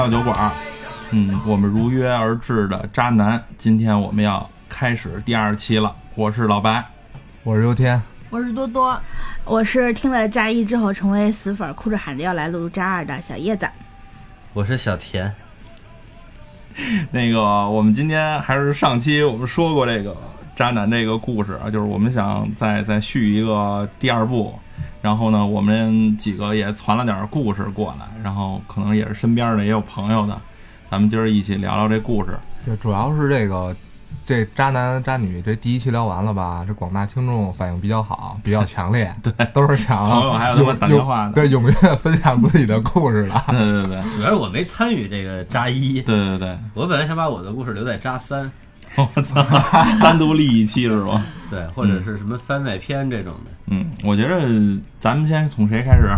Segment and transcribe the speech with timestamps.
[0.00, 0.52] 欢迎来到海有酒馆。
[1.10, 5.94] 嗯，我们如约而至的渣男，今天我们要开始第二期了。
[6.14, 6.82] 我是老白，
[7.42, 8.98] 我是优天，我是多多，
[9.44, 13.68] 我是听了渣一之后成为死粉，哭着喊着要来录渣二的小叶子。
[14.54, 15.30] 我是小田。
[17.10, 20.16] 那个，我们今天还是上期我们说过这个
[20.56, 24.58] 渣男这个故事啊，就是我们想再再续一个第二部。
[25.02, 30.38] 然后呢，我们几个也传了点故事过来，然后可能也是身边的，也有朋友的，
[30.90, 32.38] 咱们今儿一起聊聊这故事。
[32.64, 33.74] 对，主要是这个
[34.26, 36.62] 这渣男渣女这第一期聊完了吧？
[36.66, 43.42] 这广大听众反应比较好，比较强烈， 对，都是想朋友还有打电话的，对，踊跃分享自己的故事的。
[43.48, 48.50] 对对对，主要是我没参与这个渣一，对对对，我本来想把我的故事留在渣三。
[48.96, 49.40] 我操，
[50.02, 51.24] 单独立一期是吧？
[51.50, 53.50] 对，或者是什么番外篇这种的。
[53.66, 54.48] 嗯，我觉得
[54.98, 56.08] 咱们先从谁开始？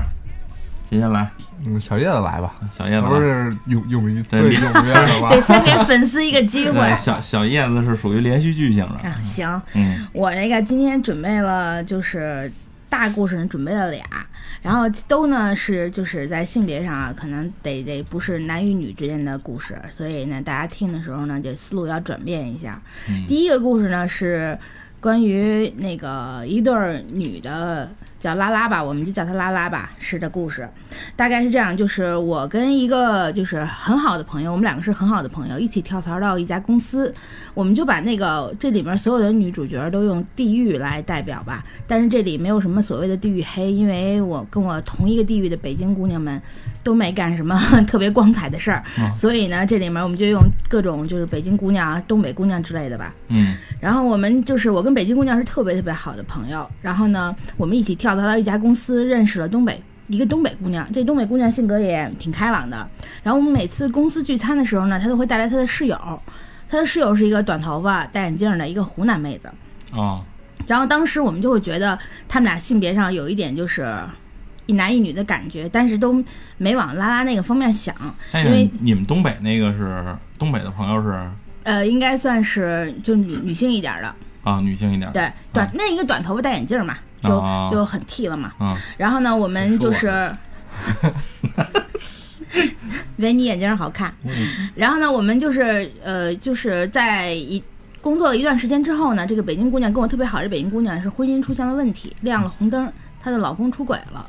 [0.91, 1.31] 谁先来？
[1.65, 2.55] 嗯，小叶子来吧。
[2.77, 5.31] 小叶子不是勇勇于最踊跃的 吧？
[5.31, 6.97] 得先给粉丝一个机会。
[6.97, 9.09] 小小叶子是属于连续剧型的。
[9.09, 9.63] 啊，行。
[9.75, 12.53] 嗯，我这个今天准备了，就是
[12.91, 14.03] 大故事，准备了俩。
[14.61, 22.81] 然后都呢是就是在性别上啊，可能得得不是男与女之间的故事，所以呢，大家听的时候呢，就思路要转变一下。
[23.27, 24.57] 第一个故事呢是
[25.03, 27.91] 关于那个一对女的。
[28.23, 29.91] 叫拉拉吧，我们就叫她拉拉吧。
[29.99, 30.69] 是的故事，
[31.17, 37.13] 大概是这样：就是我跟一个就是很好的朋友，我们两个是很好的朋友，一起跳槽到一家公司。
[37.53, 41.65] 我们就把那个这里面所有的女主角都用地域来代表吧。
[41.85, 46.41] 但是这里没有什么所谓的地域黑，因为我跟我同一个地域的北京姑娘们
[46.83, 48.83] 都没干什么 特别光彩的事儿，
[49.15, 53.15] 所以呢，这里面我们就用各种就是北京姑娘、东北姑娘之类的吧。
[53.29, 53.57] 嗯。
[53.81, 56.69] 然后我们就是我跟北京姑娘是特别特别好的朋友。
[56.81, 58.13] 然后呢，我们一起跳。
[58.13, 60.87] 槽到一家公司，认识了东北一个东北姑娘。
[60.93, 62.87] 这东北姑娘性格也挺开朗的。
[63.23, 65.97] 然后我们每次公司聚餐的时候呢，她都会带来她的室友。
[66.69, 69.49] 她的室友是一个短头发、戴眼镜的一个湖南妹子。
[69.93, 70.21] 啊。
[70.67, 73.93] 然后当时我们就会觉得他们俩性别上有一点就是
[74.67, 76.23] 一男一女的感觉，但是都
[76.59, 77.95] 没往拉拉那个方面想。
[78.35, 80.05] 因为你们东北那个是
[80.39, 81.31] 东北的朋友是？
[81.65, 84.15] 呃，应该算是就女女性一点的。
[84.43, 85.11] 啊，女性一点。
[85.13, 86.97] 对，短那一个短头发戴眼镜嘛。
[87.23, 87.41] 就
[87.71, 88.53] 就很 T 了嘛，
[88.99, 90.37] 然后呢，我们就是，
[93.17, 94.13] 因为你眼睛好看，
[94.75, 97.63] 然后呢，我们就是呃，就是在一
[98.01, 104.29] 工作了一段时间之后呢，这个北京姑娘跟我特别好，这北京姑娘是婚姻出现了问题，亮了红灯，她的老公出轨了，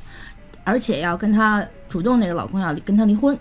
[0.63, 3.37] 而且要跟她主动那个老公要跟她离婚。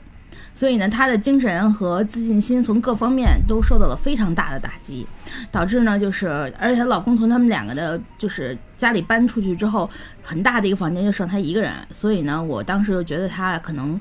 [0.54, 5.06] 所以呢，她的精神和自信心从各方面都受到了非常大的打击，
[5.50, 6.28] 导致呢，就是
[6.58, 9.88] 而且她老公从他们两个的，就是家里搬出去之后，
[10.22, 11.72] 很大的一个房间就剩她一个人。
[11.90, 13.98] 所以呢，我当时就觉得她可能，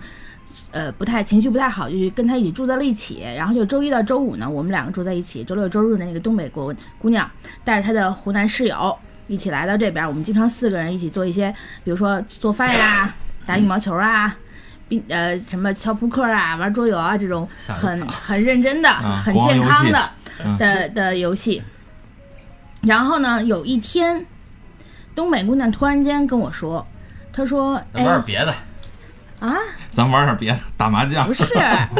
[0.71, 3.21] 呃，不太情绪不太好，就跟她一起住在了一起。
[3.37, 5.45] 然后就周一到周五呢，我们两个住在一起。
[5.45, 7.29] 周六周日的那个东北姑姑娘
[7.63, 8.97] 带着她的湖南室友
[9.31, 11.49] 一起来到这边，我们经常四个人一起做一些，
[11.83, 13.13] 比如说做饭呀、
[13.47, 14.35] 打羽毛球啊。
[15.07, 20.09] 呃，什么敲扑克啊，玩桌游啊，这种很很认真的、很健康的
[20.59, 21.63] 的的游戏。
[22.81, 24.25] 然后呢，有一天，
[25.15, 26.85] 东北姑娘突然间跟我说
[27.31, 28.53] ：“她说，玩点别的
[29.39, 29.55] 啊，
[29.89, 31.45] 咱玩点别的，打麻将。”不是，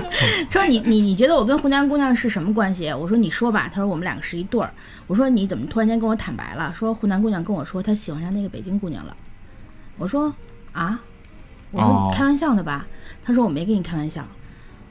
[0.51, 2.91] 说你你你觉得我跟湖南姑娘是什么关系？
[2.91, 3.69] 我说你说吧。
[3.73, 4.69] 她说我们两个是一对儿。
[5.11, 6.73] 我说你怎么突然间跟我坦白了？
[6.73, 9.13] 说湖南姑娘跟我说她喜欢上那个北京姑娘了。
[9.97, 10.33] 我说
[10.71, 11.01] 啊。
[11.71, 12.87] 我说开玩笑的吧，
[13.21, 14.25] 他说我没跟你开玩笑。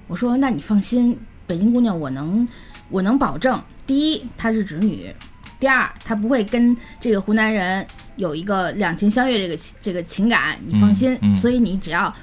[0.08, 2.46] 我说那你放心，北京姑娘我能
[2.90, 5.10] 我能保证，第一她是直女，
[5.58, 11.18] 第二她不会跟这个湖南人有一个两情相悦这个这个情感，你放心。
[11.34, 12.14] 所以你只要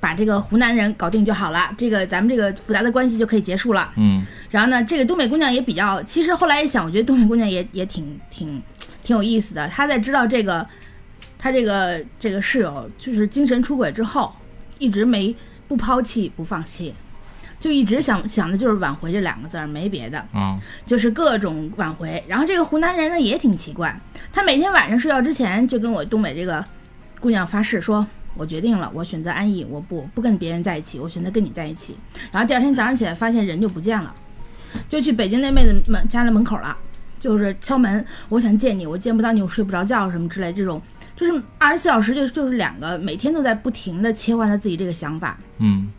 [0.00, 3.90] 把这个湖南人搞定就好了，这个咱们这个复杂的关系就可以结束了。
[3.96, 4.26] 嗯。
[4.52, 8.62] 然后呢，这个东北姑娘也比较，其实后来一想，我觉得东北姑娘也也挺挺
[9.02, 10.64] 挺有意思的，她在知道这个。
[11.44, 14.32] 她这个这个室友就是精神出轨之后，
[14.78, 15.34] 一直没
[15.66, 16.94] 不抛弃不放弃，
[17.58, 20.56] 就一直想想的就是挽回这两个字儿，没别的，嗯，
[20.86, 22.22] 就是各种挽回。
[22.28, 24.00] 然后这个湖南人呢也挺奇怪，
[24.32, 26.64] 他每天晚上睡觉之前就跟我东北这个
[27.18, 28.06] 姑娘发誓说
[28.38, 31.96] ：“我决定了，我选择安逸，我不不跟别人在一起，我选择跟你在一起。”
[32.30, 34.14] 然后第二天早上起来发现人就不见了，
[34.88, 36.76] 就去北京那妹子门家的门口了，
[37.18, 40.80] 就是敲门，我想见你，我见不到你，我睡不着觉什么之类这种。
[41.14, 45.36] 就是二十四小时就就是两个，每天都在不停的切换他自己这个想法。
[45.58, 45.92] 嗯，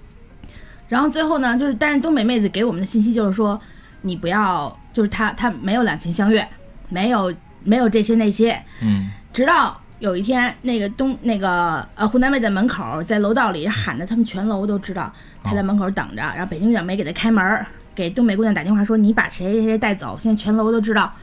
[0.89, 3.59] 然后最后呢，就是但是东北妹子给我们的信息就是说，
[4.01, 6.45] 你不要，就是他他没有两情相悦，
[6.89, 7.33] 没有
[7.63, 8.59] 没有这些那些。
[8.81, 16.21] 嗯，直到有一天，那个东那个呃湖南妹在门口，在楼道里喊的，他们全楼都知道她在门口等着。
[16.21, 21.13] 然后北京姑娘没给她开门，给东北姑娘打电话说：“你把谁谁谁带走。”现在全楼都知道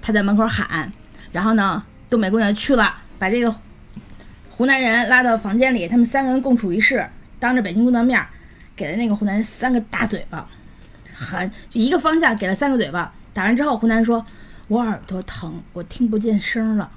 [0.00, 0.92] 她在门口喊。
[1.32, 3.54] 然后呢，东北姑娘去了，把这个
[4.48, 7.06] 湖南人拉到房间里，他们三个人共处一室，
[7.38, 8.24] 当着北京姑娘面
[8.74, 10.48] 给了那个湖南人三个大嘴巴，
[11.12, 13.12] 很就一个方向给了三个嘴巴。
[13.34, 14.24] 打完之后，湖南人说
[14.68, 16.90] ：“我耳朵疼，我听不见声了。”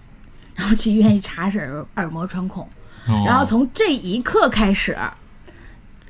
[0.55, 2.67] 然后去医院一查是耳膜穿孔。
[3.25, 4.97] 然后从这一刻开始，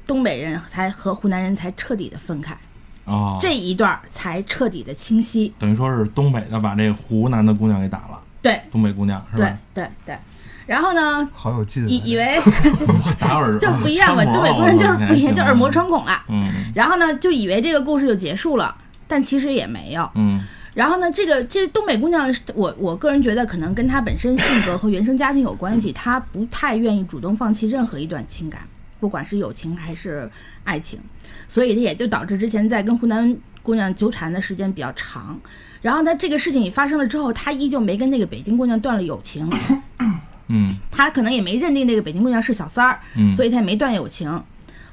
[0.05, 2.57] 东北人才和湖南人才彻底的分开，
[3.09, 5.53] 哦，这一段儿才彻底的清晰。
[5.57, 9.57] 等于说是东北的把这个湖南的姑娘给打了，对东北姑娘是对吧？
[9.73, 10.15] 对对。
[10.65, 11.87] 然后呢，好有劲啊！
[11.89, 12.39] 以以为
[13.19, 16.11] 打耳就不一样嘛，东北姑娘就是不一样，就耳膜穿孔了。
[16.29, 16.43] 嗯
[16.75, 18.75] 然后呢，就以为这个故事就结束了，
[19.07, 20.09] 但其实也没有。
[20.15, 20.39] 嗯
[20.75, 28.61] 然后呢，这个其实东北姑娘，我我个人觉得可能跟她本身性格和原生家庭有关系，她不太愿意主动放弃任何一段情感，
[28.99, 30.29] 不管是友情还是
[30.63, 30.99] 爱情，
[31.49, 35.37] 所以也就导致之前在跟湖南姑娘纠缠的时间比较长。
[35.81, 39.49] 然后他这个事情发生了之后，他依旧没跟那个北京姑娘断了友情，
[40.47, 44.43] 嗯她可能也没认定那个北京姑娘是小三儿，嗯，所以他也没断友情。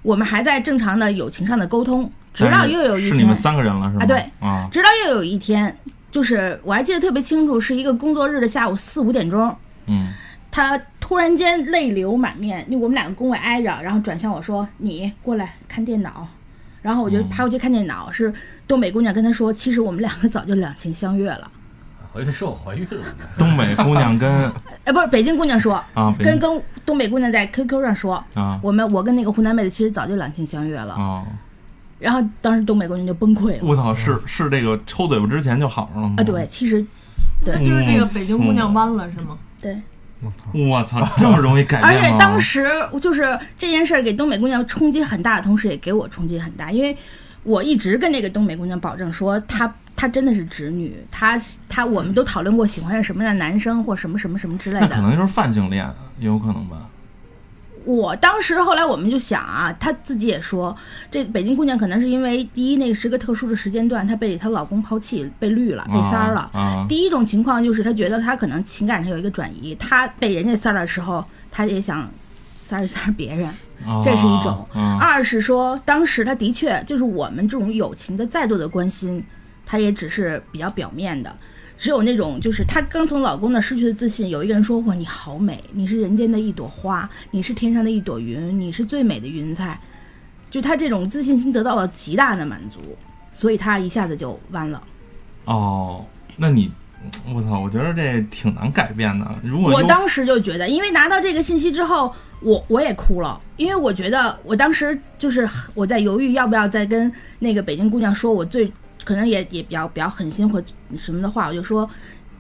[0.03, 4.02] 我们还在正常的友情上的沟通，直到又有一天，是你们三个人了是吗？
[4.02, 5.76] 啊对啊直到又有一天，
[6.12, 9.56] 就是我还记得特别清楚，是一个工作日的下午四五点钟，
[9.88, 10.12] 嗯
[10.52, 16.29] 他突然间泪流满面，因为我们两个工位挨着，然后转向我说：“你过来看电脑。”
[16.87, 18.33] 然后我就爬过去看电脑，是
[18.69, 21.50] 东北姑娘跟他说：“其实我们两个早就两情相悦了。
[22.12, 23.27] 我以为说我怀孕了呢。
[23.37, 24.31] 东北姑娘跟
[24.87, 30.94] ”哎，不是北京姑娘说，啊跟跟东北姑娘在 QQ 上说，啊我们我跟那个湖南妹子其实早就两情相悦了。
[30.94, 31.27] 啊，
[31.99, 36.15] 然后当时东北姑娘就崩溃了我操，是是这个抽嘴巴之前就好上了吗？
[36.19, 36.23] 啊！
[36.23, 36.81] 对，其实
[37.44, 39.37] 对那就是这个北京姑娘弯了是吗？
[39.61, 39.77] 对。
[40.20, 41.84] 我操，我操，这么容易改变？
[41.84, 42.66] 而且当时
[43.00, 46.96] 就是这件事儿给东北姑娘冲击很大的同时，也给我冲击很大，因为
[47.42, 54.86] 我一直跟这个东北姑娘保证说，她她真的是直女，她她我们都讨论过喜欢上什么样的男生或什么什么什么之类的。
[54.88, 55.86] 那可能就是泛性恋，
[56.18, 56.78] 也有可能吧。
[57.87, 60.77] 我当时后来我们就想啊，她自己也说，
[61.09, 66.50] 这北京姑娘可能是因为第一那个是个特殊的时间段，她被她老公抛弃，被绿了，被三儿了。
[66.52, 72.11] 啊，第一种情况就是她觉得她可能情感上有一个转移，她被人家三儿的时候，她也想
[72.59, 73.49] 三儿一下别人。
[73.87, 79.25] 啊这是一种啊二是说，当时她的确就是我们这种友情的再多的关心，
[79.64, 81.33] 她也只是比较表面的。
[81.76, 89.78] 只有那种就是她刚从老公那失去的自信，有一个人说过你好美，你是人间的一朵花，你是天上的一朵云，你是最美的云彩，
[90.50, 92.80] 就她这种自信心得到了极大的满足，
[93.30, 94.83] 所以她一下子就弯了。
[95.45, 96.04] 哦，
[96.37, 96.73] 那你，
[97.35, 99.30] 我操，我觉得这挺难改变的。
[99.42, 108.73] 如果我当时就觉得，因为拿到这个信息之后，我我也哭了，因为我觉得我当时就是我在犹豫要不要再跟那个北京姑娘说，我最
[109.06, 110.60] 可能也也比较比较狠心或
[110.98, 111.88] 什么的话，我就说，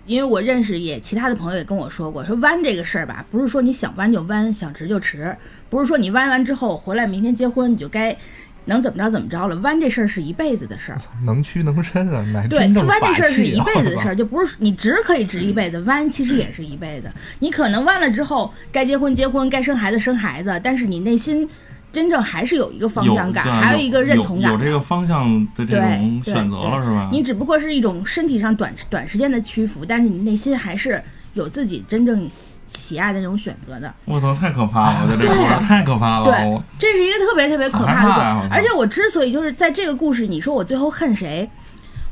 [0.04, 5.34] 因为我认识也其他的朋友也跟我说过，说弯这个事儿吧，不是说你想弯就弯，想直就直，
[5.70, 8.16] 不是说你弯完之后回来明天结婚你就该
[8.64, 10.98] 能怎么着怎么着了，弯这事儿是一辈子的事儿。
[11.24, 17.08] 能屈能伸啊，乃对，弯这事儿是一辈子的事儿，就不是你直可以直一辈子，弯其实也是一辈子。
[17.38, 21.48] 你可能弯了之后，该结婚结婚，该生孩子生孩子，但是你内心
[21.96, 24.52] 真正还是有一个方向感，还有一个认同感。
[24.52, 27.08] 有有这个方向的这种选择了是吧？
[27.10, 33.94] 你只不过是一种身体上短短时间的屈服，但是你内心还是有自己真正喜喜爱的那种选择的。
[34.04, 35.04] 我操，太可怕了！
[35.04, 36.24] 我觉得这故事太可怕了。
[36.26, 41.48] 对这是一个特别特别可怕的而且我之所以就是在这个故事，你说我最后恨谁？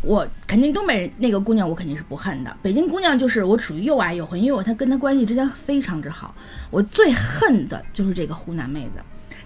[0.00, 2.56] 我肯定东北人那个姑娘，我肯定是不恨的。
[2.62, 6.34] 北京姑娘就是我属于又爱又恨，因为我她跟她关系之间非常之好。
[6.70, 9.02] 我最恨的就是这个湖南妹子。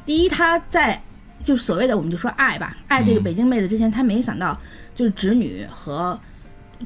[0.08, 0.98] 第一，他在
[1.44, 3.22] 就是所谓的我们就说爱吧，爱这个嗯。
[3.22, 4.58] 北京妹子之前，他没想到
[4.94, 6.18] 就是直女和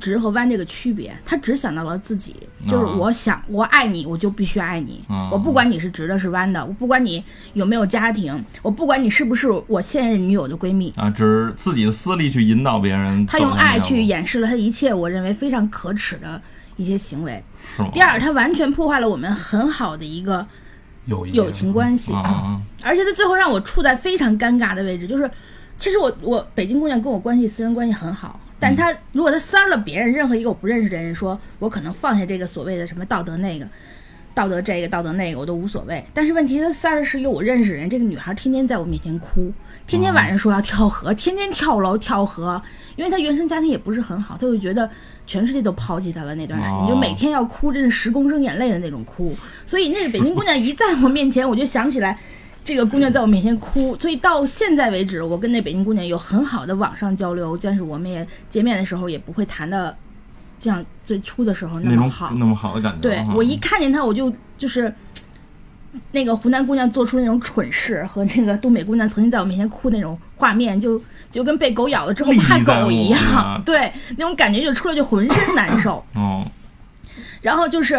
[0.01, 2.35] 直和弯这个区别，他只想到了自己，
[2.69, 2.97] 就是啊。
[2.99, 5.31] 我想我爱你，我就必须爱你，啊。
[5.31, 16.43] 我不管你是直的是弯的，我不管你有没有家庭，我不管你是不是我现任女友的闺蜜，啊，只是自己的私利去引导别人他用爱去掩饰了他一切我认为非常可耻的
[16.77, 17.41] 一些行为。
[17.95, 20.45] 第二，他完全破坏了我们很好的一个
[21.07, 22.13] 友情关系。
[22.83, 25.31] 而且他最后让我处在非常尴尬的位置，就是
[25.77, 33.67] 其实我我北京姑娘跟我关系私人关系很好，但她如果她三儿了别人任何一个我不认识的人说，我可能放下这个所谓的什么道德那个。
[34.35, 39.53] 道德这个道德那个我都无所谓，但是问题她三儿是一个我认识的人，这个女孩天天在我面前哭，
[39.87, 42.63] 天天晚上说要跳河，天天跳楼跳河，
[42.97, 44.89] 因为她原生家庭也不是很好，她就觉得
[45.33, 49.35] 全世界都抛弃她了那段时间，哦就每天要哭，真是十公升眼泪的那种哭。
[49.65, 52.19] 所以那个北京姑娘一在我面前，我就想起来。
[52.65, 59.97] 这个姑娘在我面前哭，所以到现在为止，我跟那北京姑娘有很好的网上交流，但是我们也见面的时候也不会谈的
[60.61, 62.33] 像最初的时候那么好。
[62.39, 62.97] 那么好的感觉。
[62.99, 64.95] 哈对我一看见她，我就就是
[66.13, 76.05] 那个湖南姑娘做出那种蠢事和那个东北姑娘曾经在我面前哭那种画面，就就跟被狗咬了之后怕狗一样，啊 对那种感觉就出来就浑身难受。
[76.15, 76.47] 哦，
[77.43, 77.97] 然后就是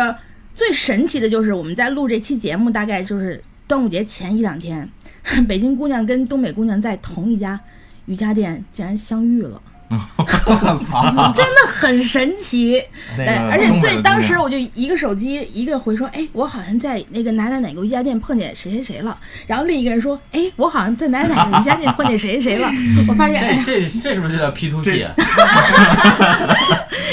[0.53, 4.87] 最神奇的就是我们在录这期节目，大概就是端午节前一两天，
[5.49, 7.59] 北京姑娘跟东北姑娘在同一家
[8.05, 9.61] 瑜伽店竟然相遇了。
[11.35, 12.81] 真的很神奇，
[13.15, 22.67] 对，而且最当时我就一个手机一个回说，哎，我好像在那个哪哪哪个瑜伽店碰见谁谁谁了，然后另一个人说，哎，我好像在哪哪哪个瑜伽店碰见谁谁谁了，
[23.07, 25.05] 我发现，哎，这这这是不是就叫 P to P？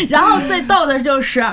[0.08, 1.44] 然后最逗的就是。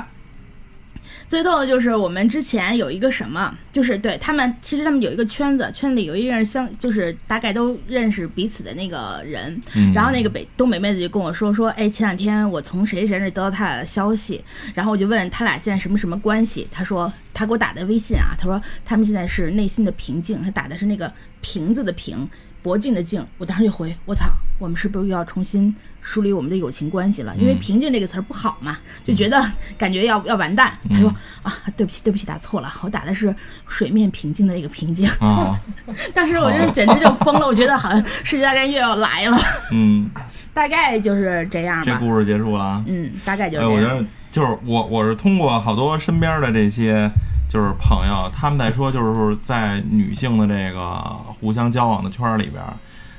[1.30, 9.62] 最逗的就是我们之前有一个什么，就是对他们，其实他们有一个圈子，圈子里有一个人相，就是大概都认识彼此的那个人。
[9.76, 14.42] 嗯然后那个北东北妹子就跟我说说，哎，前两天我从谁谁谁得到他俩的消息，
[14.74, 22.26] 然后我就问他俩现在什么什么关系，他说他给我打的微信啊，他说他们现在是内心的平静，他打的是那个瓶子的瓶，
[22.62, 24.26] 脖颈的颈，我当时就回，我操，
[24.60, 27.36] 我们是不是又要重新梳理我们的友情关系了？
[27.38, 29.44] 因为嗯平静这个词儿不好嘛，就觉得
[29.78, 30.78] 感觉要要完蛋。
[30.90, 31.14] 他说
[31.44, 33.36] 啊，对不起，对不起，打错了，我打的是
[33.68, 35.08] 水面平静的那个平静。
[35.20, 35.60] 啊，
[36.14, 39.38] 当时我真的简直就疯了，我觉得好像世界大战又要来了，
[39.72, 40.10] 嗯，
[40.54, 41.84] 大概就是这样吧。
[41.86, 42.84] 这故事结束了啊。
[42.88, 43.74] 嗯，大概就哎，是这样。
[43.74, 47.10] 我觉得就是我，我是通过好多身边的这些
[47.50, 51.00] 就是朋友，他们在说，就是在女性的这个
[51.40, 52.74] 互相交往的圈儿里边儿，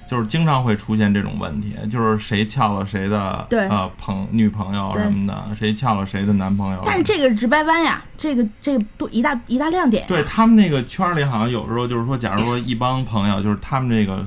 [0.08, 6.82] 就是经常会出现这种问题，就是谁撬了谁的对呃朋女朋友什么的，谁撬了谁的男朋友。
[6.86, 10.06] 但是这个直白弯呀，这个这个多一大一大亮点。
[10.08, 14.24] 对他们那个圈儿里，好像有时候就是说，假如说一帮朋友，就是他们这个，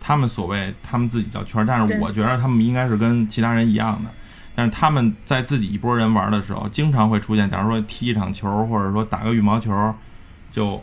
[0.00, 4.10] 他们所谓他们自己叫圈儿，但是我觉得他们应该是跟其他人一样的。
[4.56, 9.94] 但是他们在自己一拨人玩的时候，经常会出现，假如说踢一场球，或者说打个羽毛球，
[10.50, 10.80] 就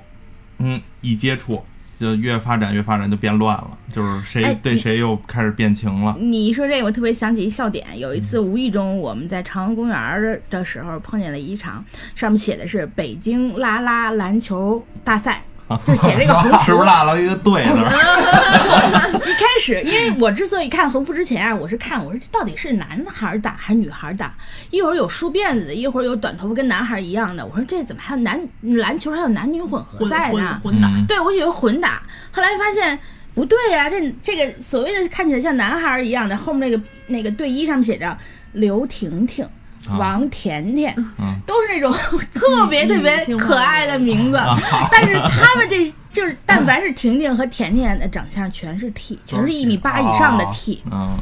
[0.57, 1.63] 嗯一接触，
[2.01, 6.17] 就越发展越发展就变乱了，就是谁对谁又开始变情了。
[6.19, 7.85] 你一说这个，我特别想起一笑点。
[7.99, 15.43] 有一次无意中我们在朝阳公园儿的时候碰见了一场，上面写的是北京啦啦篮球大赛，
[15.85, 16.85] 就写这个 横幅是不是。
[16.85, 17.71] 落了一个对字？
[19.29, 24.33] 一开始，因为我之所以看横幅之前啊，我是看我说这到底是男孩儿打还是女孩儿打？
[24.69, 27.45] 一会儿有梳辫子的，一会儿有短头发跟男孩儿一样的。
[27.45, 30.59] 我说这怎么还有男篮球还有男女混合赛呢？
[30.63, 32.01] 混打，嗯对，我以为混打，
[32.31, 32.97] 后来发现
[33.33, 38.17] 不对呀、这这个所谓的看起来像男孩儿一样的，后面那个那个队衣上面写着
[38.53, 39.51] 刘婷婷、啊
[39.97, 41.39] 王甜甜，嗯。
[41.45, 41.91] 都是那种
[42.33, 44.39] 特别特别可爱的名字，
[44.91, 51.15] 但是他们这就是但凡是婷婷和甜甜的长相全是 T，全是一米八以上的 T，、嗯，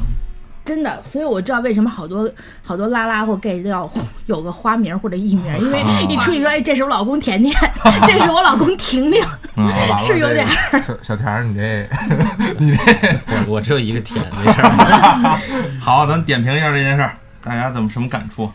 [0.64, 2.30] 真的，所以我知道为什么好多
[2.62, 3.90] 好多拉拉或 gay 都要
[4.26, 7.54] 有个花名或者艺名，因为一出去说，哎，这是我老公甜甜，
[8.06, 9.24] 这是我老公婷婷，
[9.56, 9.68] 嗯。
[10.06, 10.46] 是有点
[11.02, 11.86] 小田，你这
[12.58, 12.84] 你这。
[13.28, 15.38] 我我只有一个甜，没事儿。
[15.80, 18.50] 好，咱点评一下这件事儿，大家怎么什么感触？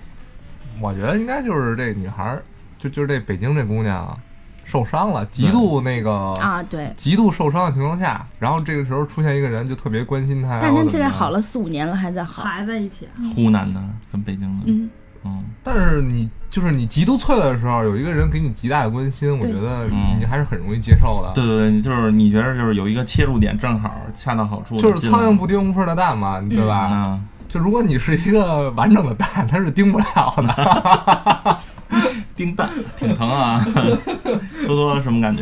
[0.81, 2.43] 我觉得应该就是这女孩儿，
[2.77, 4.17] 就就是这北京这姑娘啊
[4.65, 6.91] 受伤了，极度那个啊，对。
[6.97, 11.07] 极度受伤的情况下，然后这个时候出现一个人就特别关心她，但是他们现在。
[11.07, 12.43] 好了四五年了，还在好。
[12.43, 14.89] 还在一起，湖南的跟北京的，嗯，
[15.23, 21.31] 嗯但是你就是你极度脆弱的时候，有一个人给你极大的关心，我觉得嗯你还是很容易接受的。
[21.33, 26.89] 对对对，就是你觉得就是有一个切入点正好恰到好处，就是苍蝇不叮无缝的蛋嘛，对吧？
[26.91, 31.57] 嗯，就如果你是一个完整的蛋，它是叮不了的。
[32.35, 33.65] 叮蛋挺疼啊。
[34.67, 35.41] 多多什么感觉？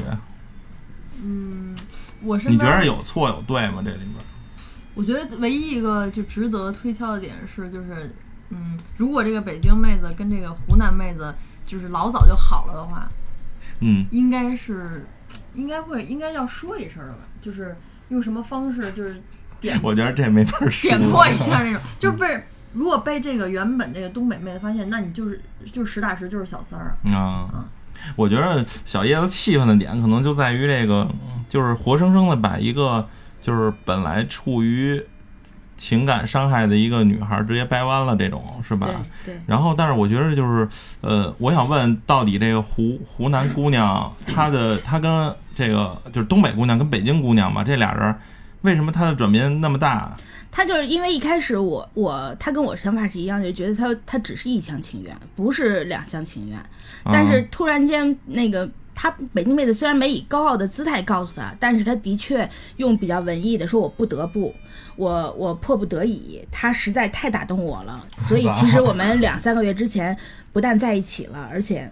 [1.24, 1.76] 嗯
[2.22, 3.82] 我身边你觉得有错有对吗？
[3.84, 4.10] 这里边？
[4.94, 8.14] 我觉得唯一一个就值得推敲的点是，就是，
[8.50, 11.34] 嗯，如果这个北京妹子跟这个湖南妹子
[11.66, 13.10] 就是老早就好了的话，
[13.80, 15.04] 嗯，应该是，
[15.56, 17.76] 应该会，应该要说一声的吧，就是
[18.10, 19.20] 用什么方式，就是
[19.64, 20.90] 点我觉得这没法说。
[20.90, 22.44] 点破一下那种，就是被
[22.74, 25.42] 如果被这个原本这个东北妹子发现，那你就是
[25.72, 27.18] 就实打实就是小三儿啊。
[27.18, 27.66] 啊。
[28.16, 31.10] 我觉得小叶子气愤的点可能就在于这个，
[31.48, 33.08] 就是活生生的把一个
[33.42, 35.02] 就是本来处于
[35.78, 38.88] 情感伤害的一个女孩直接掰弯了，这种是吧？
[39.24, 40.68] 对对，然后，但是我觉得就是，
[41.02, 48.16] 呃，我想问，到底这个湖湖南姑娘，她的她跟这个就是东北姑娘跟北京姑娘吧，这俩人
[48.64, 50.14] 为什么他的转变那么大？
[50.52, 56.60] 他就是因为一开始我我他跟我想法是一样，就觉得他他只是一厢情愿，不是两厢情愿。
[57.06, 64.54] 但是突然间那个他北京妹子虽然没以高傲的姿态告诉他，但是他的确用比较文艺的说：“我不得不，
[64.96, 70.16] 我我迫不得已。”他实在太打动我了，所以其实我们两三个月之前
[70.52, 71.92] 不但在一起了，而且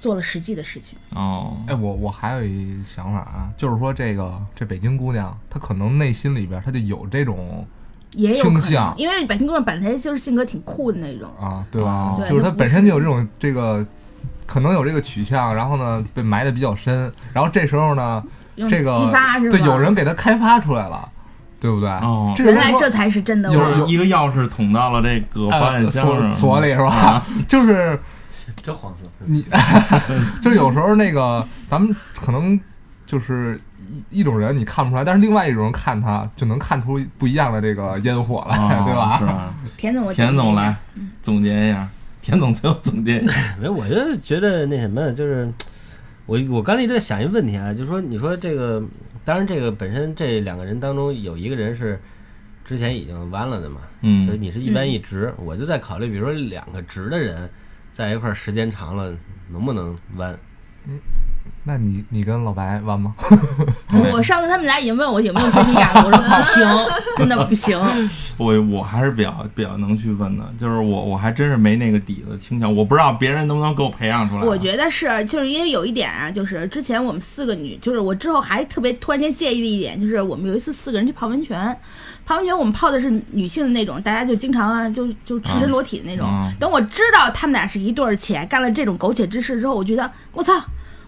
[0.00, 0.98] 做了实际的事情。
[1.14, 7.66] 哦，哎，我我还有一想法啊，就是说这个这北京姑娘，她可能内心里边她就有这种
[8.14, 11.30] 也有可能倾向，因为北京姑娘本来就是性格挺酷的那种。
[11.38, 12.16] 啊，对吧？
[12.28, 13.86] 就是她本身就有这种这个，
[14.46, 18.24] 可能有这个取向，然后呢被埋的比较深，然后这时候呢，
[18.68, 19.56] 这个激发是吧？
[19.56, 21.08] 对有人给她开发出来了，
[21.60, 21.88] 对不对？
[21.90, 23.70] 哦这个人说原来这才是真的有我。
[23.76, 27.26] 就是一个钥匙捅到了这个保险呃箱上，锁锁里是吧啊？
[27.46, 28.00] 就是
[28.62, 29.04] 真黄色。
[29.18, 29.44] 你，
[30.40, 32.58] 就是有时候那个咱们可能
[33.06, 33.60] 就是
[34.10, 39.18] 一一种人你看不出来，但是另外一种人看他就能看出不一样的这个烟火来，哦对吧？
[39.18, 39.54] 是吧？
[39.76, 41.88] 田总，田总来嗯总结一下，
[42.22, 43.56] 田总最后总结一下。
[43.58, 45.50] 没有，我就是觉得那什么，就是
[46.26, 48.82] 我我刚才一直在想一个问题啊，就是说，你说这个，
[49.24, 52.00] 当然这个本身这两个人当中有一个人是
[52.64, 57.50] 之前已经弯了的嘛，所以嗯，你是一弯一直，我就在考虑，比如说两个直的人
[58.00, 59.14] 在一块儿时间长了，
[59.50, 60.34] 能不能弯？
[61.62, 63.14] 那你你跟老白玩吗？
[64.12, 66.66] 我上次他们俩已经问我有没有 CP 感了，我 说不行，
[67.18, 67.78] 真的不行。
[68.38, 74.42] 我我还是比较比较能去问的，就是我我还真是没那个底子倾向，我不知道别人能不能给我培养出来。
[74.42, 81.76] 我觉得是，就是因为有一点啊，就是之前我们四个女，就是我之后还特别突然间介意的一点，就是我们有一次四个人去泡温泉，
[82.24, 86.26] 泡温泉我们泡的是女性的那种，大家就经常啊，就就赤身裸体的那种。
[86.26, 90.54] 嗯等我知道他们俩是一对儿且干了这种苟且之事之后，我觉得我操。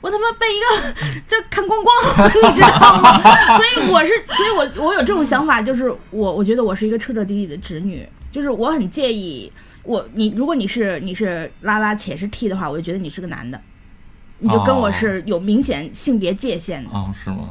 [0.02, 0.94] 我他妈被一个
[1.26, 1.94] 这看光光，
[2.50, 3.22] 你知道吗？
[3.56, 9.50] 所以我是，所以我我有这种想法，就是我我觉得我是一个彻彻底底的直女，就是我很介意
[9.84, 13.60] 我你如果你是你是拉拉且是 T 的话，我就觉得你是个男的，
[14.40, 16.90] 你就跟我是有明显性别界限的。
[16.90, 17.50] 哦，是吗？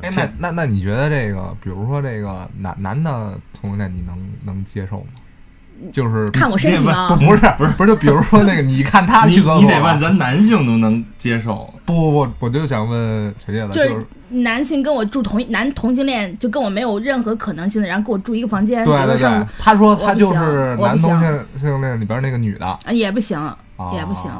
[0.00, 5.06] 哎，那那那你觉得这个，比如说这个男男的同性恋，你能能接受吗？
[5.90, 7.08] 就是看我身体吗？
[7.08, 11.72] 不不是不是不是，就比如说那个，你看他你去厕所，你得问咱男性能不能接受？
[11.84, 23.56] 不不不，我就想问小叶子，就是男性跟我住同一男同性恋，就跟我没有任何可能性的，然后跟我住一个房间，对对对他说他就是男同性性恋里边那个女的，啊也不行，啊
[23.94, 24.30] 也不行。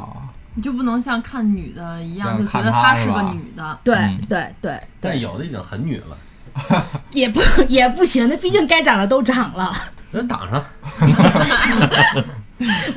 [0.55, 3.78] 你就不能像看女的一样，就觉得她是个女的。
[3.83, 6.16] 对嗯对对，但有的已经很女了，
[7.12, 9.73] 也不 也不行，那毕竟该长的都长了，
[10.12, 10.65] 能挡上。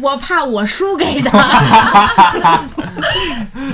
[0.01, 2.07] 我怕我输给他。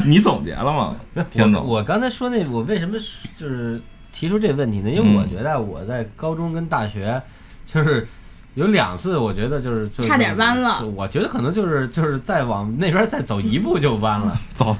[0.05, 0.95] 你总结了吗？
[1.29, 2.97] 田我总，我刚才说那，我为什么
[3.37, 3.81] 就是
[4.13, 4.89] 提出这问题呢？
[4.89, 7.21] 因为嗯我觉得我在高中跟大学，
[7.65, 8.07] 就是
[8.55, 14.37] 有两次，我觉得就是就差点弯了我觉得可能就是就是再往那边再走一步就弯了。
[14.53, 14.75] 走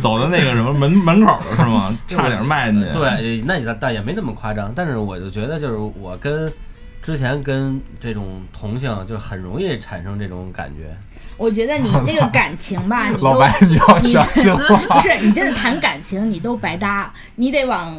[0.00, 1.94] 走到那个什么门门口了是吗？
[2.08, 6.50] 差点迈进去。，对，那也倒也没那么夸张，但是我就觉得就是我跟
[7.02, 10.96] 之前跟这种同性就很容易产生这种感觉。
[11.36, 14.58] 我觉得你那个感情吧， 你都老白你要小心了。
[14.88, 17.98] 不是你真的谈感情，你都白搭，你得往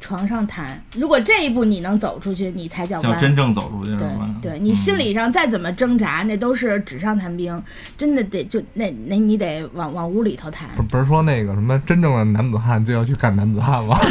[0.00, 0.82] 床上谈。
[0.94, 3.14] 如果这一步你能走出去，你才叫叫。
[3.14, 4.28] 真正走出去是对吧？
[4.40, 7.62] 对，你心理上再怎么挣扎，那都是纸上谈兵，
[7.96, 10.68] 真的得就那那你得往往屋里头谈。
[10.76, 13.98] 不不是说那个什么真正的男子汉就要去干男子汉吗？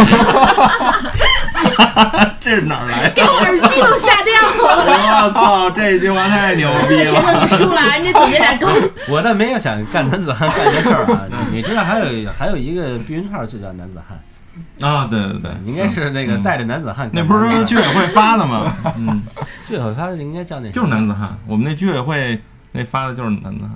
[2.40, 3.16] 这是哪儿来的？
[3.16, 5.28] 给我耳机都吓掉了。
[5.28, 7.22] 我操，这句话太牛逼田了！
[7.22, 8.68] 总，你输了，你得总结点高。
[9.10, 14.18] 我倒没有想干男子汉干这事儿啊，你知道还有还有一个避孕套就叫男子汉，
[14.82, 17.24] 啊，对对对，应该是那个嗯带着男子汉那。
[17.24, 18.76] 不是居委会发的吗？
[18.98, 19.22] 嗯，
[19.68, 21.38] 最后他应该叫那就是男子汉。
[21.48, 22.40] 我们那居委会
[22.72, 23.72] 那发的就是男子汉。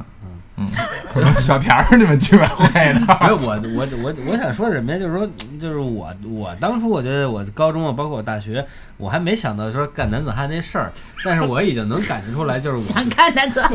[1.12, 3.00] 可能 小田儿你们居委会的。
[3.18, 5.00] 不是我我我我想说什么呀？
[5.00, 5.28] 就是说，
[5.60, 8.64] 就是我我当初我觉得我高中啊，包括我大学，
[8.98, 10.92] 我还没想到说干男子汉那事儿，
[11.26, 13.72] 但是我已经能感觉出来，就是想干男子汉，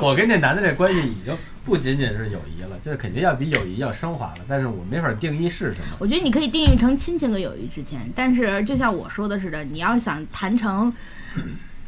[0.08, 1.36] 我跟这男的这关系已经
[1.68, 5.96] 不仅仅是友谊了，就是肯定要比友谊要升华了，但是我没法定义是什么。
[5.98, 10.90] 我觉得你可以定义成亲情和友谊之间，但是就像我说的似的，你要想谈成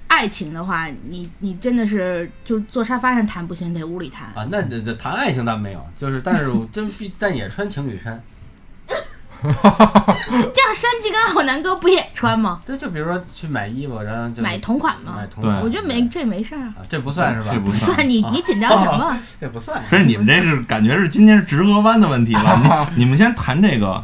[0.06, 4.28] 爱情的话，你你真的是就坐沙发上谈不行，得屋里谈。
[4.34, 8.22] 啊，那这这谈爱情倒没有，就是但是我 真必但也穿情侣衫，
[11.02, 12.60] 这样山鸡跟好南哥不也穿吗？
[12.64, 15.26] 就就比如说去买衣服，然后就买同款嘛买？
[15.26, 17.50] 同款，我觉得没这没事儿啊，啊，这不算是吧？
[17.52, 19.18] 这不算你你紧张什么？
[19.40, 19.82] 这不算。
[19.88, 22.90] 不是你们这是感觉是今天是直和弯的问题了。
[22.96, 24.02] 你你们先谈这个，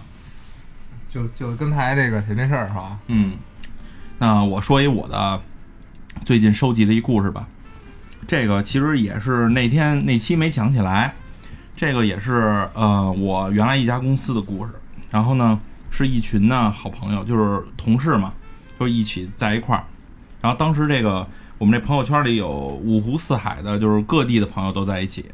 [1.11, 2.99] 就就刚才这个谁那事儿是吧？
[3.09, 3.37] 嗯，
[4.19, 5.41] 那我说一我的
[6.25, 7.47] 最近收集的一故事吧。
[8.27, 11.15] 这个其实也是那天那期没想起来，
[11.77, 14.73] 这个也是呃我原来一家公司的故事。
[15.09, 15.59] 然后呢，
[15.97, 18.33] 是一群呢好朋友，就是同事嘛，
[18.79, 19.83] 就一起在一块儿。
[20.43, 25.25] 然后当时这个我们这朋友圈里有五湖四海的，就是各地的朋友都在一起。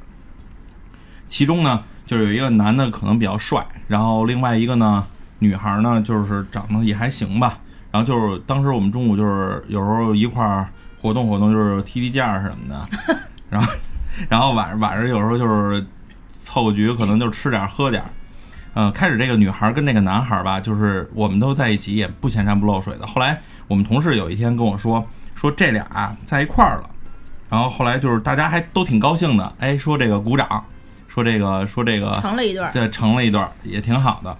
[1.26, 5.04] 其中呢，就是有一个男的可能比较帅，然后另外一个呢，
[5.40, 7.58] 女孩呢就是长得也还行吧。
[7.90, 10.68] 然后就是当时我们中午就是有时候一块儿
[11.00, 12.86] 活动活动，就是踢踢毽儿什么的。
[13.50, 13.72] 然后
[14.28, 15.84] 然后晚上晚上有时候就是
[16.40, 18.04] 凑个局，可能就吃点喝点。
[18.74, 23.06] 呃，开始这个女孩跟那个男孩吧，就是我们都在一起，也不显山不漏水的。
[23.06, 26.90] 后来我们同事有一天跟我说，说这俩啊在一块儿了。
[27.50, 30.64] 然后后来就是大家还都挺高兴的，哎，说这个鼓掌，
[31.06, 32.70] 说这个说这个成了一对儿。
[32.72, 34.34] 这成了一对儿，也挺好的。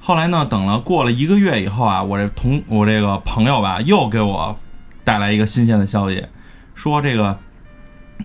[0.00, 4.58] 后来呢，等了过了一个月以后啊，我这同我这个朋友吧，又给我
[5.04, 6.26] 带来一个新鲜的消息，
[6.74, 7.38] 说这个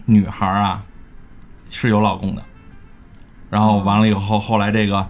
[0.05, 0.81] 女孩儿啊
[1.69, 2.41] 是有老公的。
[3.49, 5.05] 然后完了以后，后来这个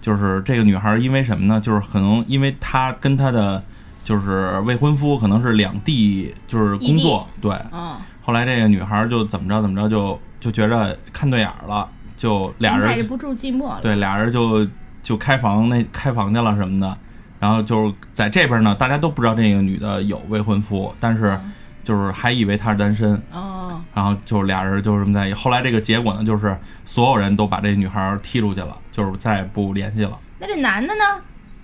[0.00, 1.60] 就是这个女孩儿因为什么呢？
[1.60, 3.62] 就是可能因为她跟她的
[4.04, 7.52] 就是未婚夫可能是两地就是工作，对。
[7.72, 13.80] 嗯，后来这个女孩儿就怎么着怎么着就就觉着看对眼儿了，就俩人耐不住寂寞了。
[13.82, 14.66] 对，俩人就
[15.02, 16.96] 就开房那开房去了什么的，
[17.40, 21.38] 然后就是在这边呢，大家都不知道这个女的有未婚夫，但是
[21.82, 25.34] 就是还以为她是单身，哦，然后就俩人就这么在一起。
[25.34, 31.04] 后来这个结果呢，就是所有人都把这女孩踢出去了，就是再也不联系了，那这男的呢？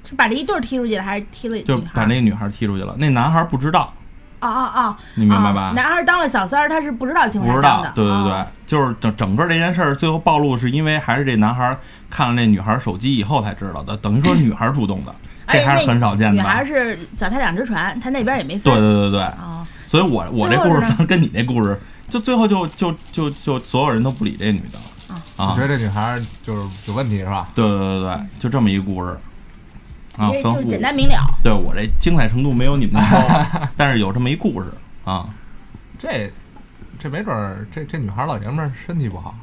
[0.06, 2.94] 是把这一对儿踢出去了，还是踢了就把那个女孩踢出去了。
[2.98, 3.90] 那男孩不知道，
[4.40, 5.70] 哦哦哦，你明白吧？
[5.70, 11.74] 哦男孩当了小三儿，他是不知道情况不知道对对对，哦就是整整个这件事儿最后暴露，是因为还是这男孩
[12.10, 15.14] 看了这女孩手机以后才知道的，等于说女孩主动的，
[15.48, 16.40] 这还是很少见的女。
[16.40, 18.72] 孩是脚踏两只船，他那边也没分。
[18.74, 24.78] 对对对对，哦，所以我我这故事 跟你那故事，就最后就就就就所有人都不理这女的
[25.36, 27.48] 啊觉，得这女孩就是有问题是吧？
[27.54, 29.16] 对对对对，就这么一故事
[30.16, 31.16] 啊，就是简单明了。
[31.42, 34.70] 对我这精彩程度没有你们那高， 但是有这么一故事
[35.04, 35.28] 啊，
[35.98, 36.30] 这
[36.98, 39.34] 这没准儿这这女孩老爷们儿身体不好，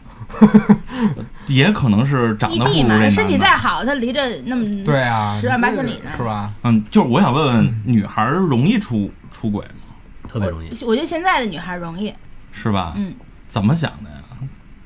[1.48, 3.38] 也可能是长异地嘛，得不如这身体。
[3.38, 6.52] 再好，他离着那么对啊，十万八千里呢是吧？
[6.64, 9.96] 嗯，就是我想问问，女孩儿容易出出轨吗？
[10.30, 10.70] 特别容易。
[10.86, 12.14] 我觉得现在的女孩容易，
[12.54, 12.94] 是吧？
[12.96, 13.14] 嗯，
[13.50, 14.16] 怎么想的呀？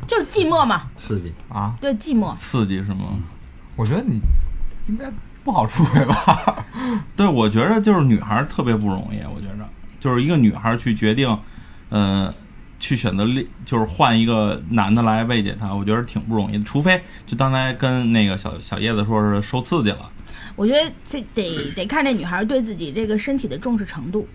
[0.08, 2.36] 就是寂寞嘛，刺激，啊，对寂寞。
[2.36, 3.18] 刺激是吗？
[3.76, 4.20] 我觉得你
[4.88, 5.12] 应该
[5.44, 6.66] 不好出轨吧？
[7.16, 11.38] 对，我觉得就是女孩儿特别不容易，我觉着就是一个女孩儿去决定，
[11.90, 12.34] 呃，
[12.80, 16.64] 去选择另就是换一个男的来慰藉她，我觉得挺不容易的。
[16.64, 20.10] 除非就刚才跟那个小小叶子说是受刺激了，
[20.56, 24.28] 我觉得这得得看这女孩对自己这个身体的重视程度。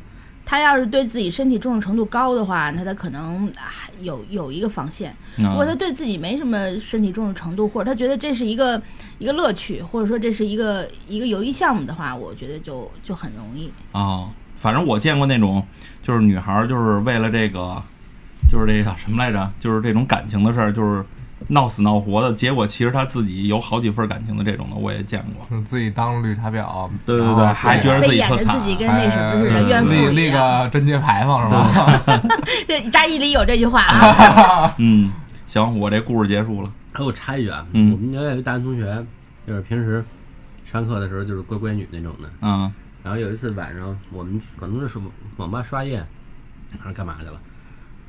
[0.50, 5.14] 她要是对自己身体重视程度高的话，那他可能啊有有一个防线。
[5.36, 8.82] 如果她嗯，对自己没什么身体重视程度，或者他觉得这是一个
[9.20, 13.70] 一个乐趣，或者说这是一个一个游艺项目的话，我觉得就就很容易。
[13.92, 15.64] 啊、反正我见过那种
[16.02, 17.80] 就是女孩儿就是为了这个，
[18.50, 21.04] 就是这个叫什么来着，就是这种感情的事儿，就是
[21.48, 25.46] 闹死闹活的，结果其实他自己有好几份感情的这种的，我也见过。
[25.50, 30.30] 就是自己当绿茶婊，对对对还觉得自己特惨自己跟那什么似的，怨妇立立。
[30.30, 32.22] 个贞节牌坊是吧？
[32.68, 35.10] 这扎伊里有这句话啊， 嗯，
[35.46, 36.72] 行，我这故事结束了。
[36.92, 39.04] 还有插一句啊，嗯我们家有一大学同学，
[39.46, 40.04] 就是平时
[40.70, 42.28] 上课的时候就是乖乖女那种的。
[42.42, 42.72] 嗯
[43.02, 44.98] 然后有一次晚上，我们可能是
[45.38, 46.04] 网吧刷夜，
[46.78, 47.40] 还是干嘛去了，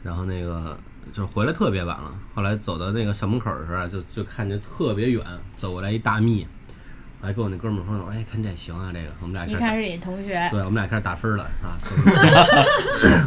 [0.04, 0.78] 然后那个
[1.14, 2.12] 就是回来特别晚了。
[2.34, 5.24] 后来走到那个校门口的时候啊，就就看见特别远
[5.58, 6.48] 走过来一大蜜，
[7.22, 11.76] 我还跟我那哥们儿说呢，我说哎，看这行啊，这个我们俩开始一看是你同学，对，我们俩开始打分了啊，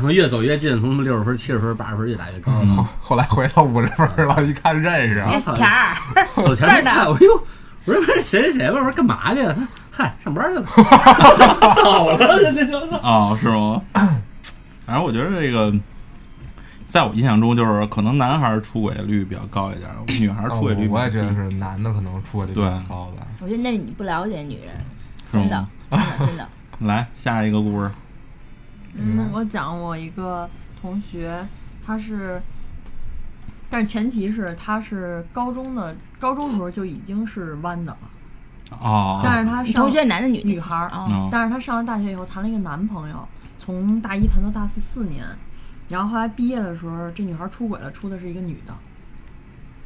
[0.02, 2.52] 我 越走越近，从六十分、七十分、八十分越打越高。
[2.76, 7.44] 后后来回到五十分儿了，一看认识啊那，田儿，走前这儿呢面看，我说哟，
[7.84, 8.78] 我说不是谁谁谁吧？
[8.78, 9.54] 我说干嘛去了？
[9.54, 10.64] 他说嗨，上班去了。
[11.76, 12.18] 走了，
[12.52, 13.80] 这就啊，是吗？
[14.86, 15.72] 反正我觉得这个，
[16.94, 23.26] 在我印象中，就是可能男孩儿出轨率比较高一点儿，女孩儿出轨率哦我也觉得是男的可能出轨率比较高吧。
[23.40, 24.76] 我觉得那是你不了解女人，
[25.32, 26.48] 真的？，真的真的。
[26.86, 27.90] 来下一个故事。
[28.94, 30.48] 嗯，我讲我一个
[30.80, 31.44] 同学，
[31.84, 32.40] 他是，
[33.68, 37.98] 但是前提是他是高中的，高中时候就已经是弯的了，
[38.80, 40.40] 哦，但是他上你同学男的女？
[40.44, 43.28] 女孩儿哦，嗯但是他上了大学以后谈了一个男朋友，
[43.58, 45.24] 从大一谈到大四四年，
[45.88, 48.74] 然后后来毕业的时候，这女孩出轨了，出的是一个女的。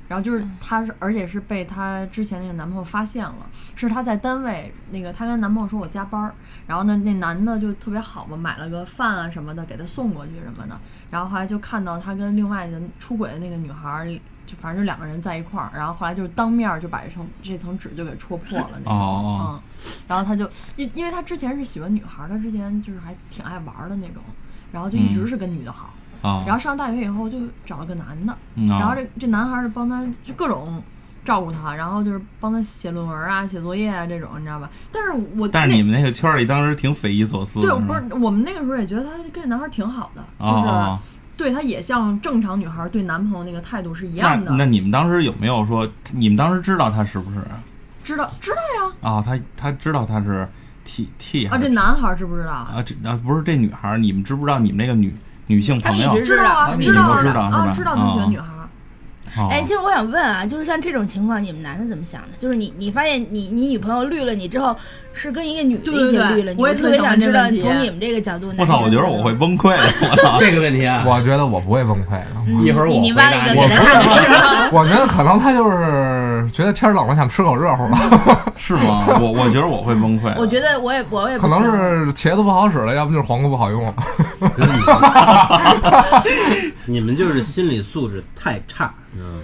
[0.08, 6.34] 然后就是她是，而且是被她之前那个男朋友发现了，是她在单位那个她跟男朋友说我加班儿，
[6.66, 10.80] 然后呢那男的就特别好嘛，买了个饭啊什么的给她送过去什么的，
[11.10, 14.06] 然后后来就看到她跟另外的出轨的那个女孩儿，
[14.46, 24.22] 就反正就两个人在一块儿，然后后来就是当面儿就把这层这层纸就给戳破了那种，哦嗯，然后她就因因为她之前是喜欢女孩儿，他之前就是还挺爱玩儿的那种，
[24.72, 30.82] 然后就一直是跟女的好，啊，然后上大学以后就找了个男的，嗯然后啊这这男孩儿就帮他就各种
[31.24, 34.70] 照顾他，然后就是帮他写论文啊、写作业啊这种，你知道吧？
[34.92, 40.98] 但是我但是你们那个圈儿里当时挺匪夷所思的，对，我不是我们那个时候也觉得他跟这男孩儿挺好的，哦就是哦
[41.36, 44.50] 对他也像正常女孩儿对男朋友那个态度是一样的。
[44.56, 47.36] 那你们当时有没有说，你们当时知道他是不是？
[48.02, 48.92] 知道知道呀。
[49.00, 50.48] 啊，他他知道他是
[50.88, 52.52] T T 啊，这男孩儿知不知道？
[52.52, 55.14] 啊这啊不是这女孩儿，你们知不知道你们那个女
[55.46, 58.46] 女性朋友知道啊，知道啊知道啊，知道他喜哦欢女孩
[59.50, 62.28] 哎，其实我想问啊，就是像这种情况，你们男的怎么想的？
[62.38, 64.74] 就是你你发现你你女朋友绿了你之后，
[65.18, 68.52] 是跟一个女的一起对对对绿了，我也特别想知道从你们这个角度。
[68.56, 70.38] 我操，我觉得我会崩溃的，我操！
[70.40, 72.26] 这个问题啊，我觉得我不会崩溃的。
[72.46, 74.74] 嗯一会儿我你你回答你挖了一个给他看看是？
[74.74, 77.98] 我觉得可能他就是觉得天冷了，想吃口热乎的，
[78.56, 79.04] 是吗？
[79.20, 80.32] 我我觉得我会崩溃。
[80.38, 83.94] 我觉得我也我也可能是茄子不好使了，要不就是黄瓜不好用了。
[86.86, 88.94] 你们就是心理素质太差？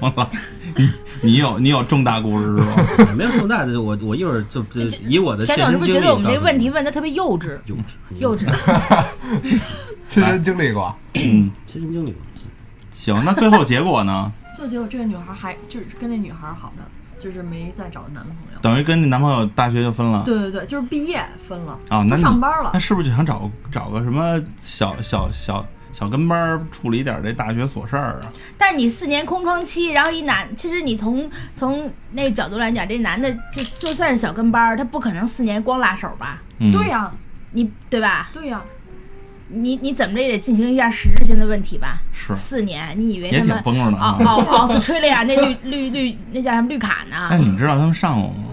[0.01, 0.29] 我操，
[0.77, 0.91] 你
[1.23, 2.65] 你有你有重大故事是
[3.05, 3.13] 吧？
[3.17, 7.59] 没有重大的，我我一会儿就就以我的切田总是不是觉得我们这个问题问的特别幼稚？
[7.67, 8.47] 幼稚幼稚，
[10.07, 12.21] 亲身经历过，嗯， 亲身经历过。
[12.93, 14.31] 行，那最后结果呢？
[14.57, 16.85] 最后结果这个女孩儿还就是跟那女孩儿好着，
[17.21, 18.59] 就是没再找男朋友。
[18.63, 22.03] 等于跟你男朋友大学就分了对对对，就是毕业分了，啊？
[22.05, 22.79] 那不你上班了那。
[22.79, 28.23] 是不是就想找找个什么小小小小跟班儿处理点这大学琐事儿啊？
[28.59, 36.43] 但是你四年空窗期，然后一男，其实你从从那个角度来讲，这男的就就算是小跟班儿，他不可能四年光拉手吧？
[36.59, 37.13] 嗯，对呀、
[37.53, 38.29] 你对吧？
[38.33, 38.61] 对呀、
[39.47, 41.99] 你你怎么着也得进行一下实质性的问题吧？
[42.13, 44.25] 是四年，你以为也挺他们崩着呢奥啊。
[44.25, 47.45] 奥奥斯吹利亚那绿绿绿那叫什么绿卡哎，呢？
[47.45, 48.45] 你知道他们上过吗？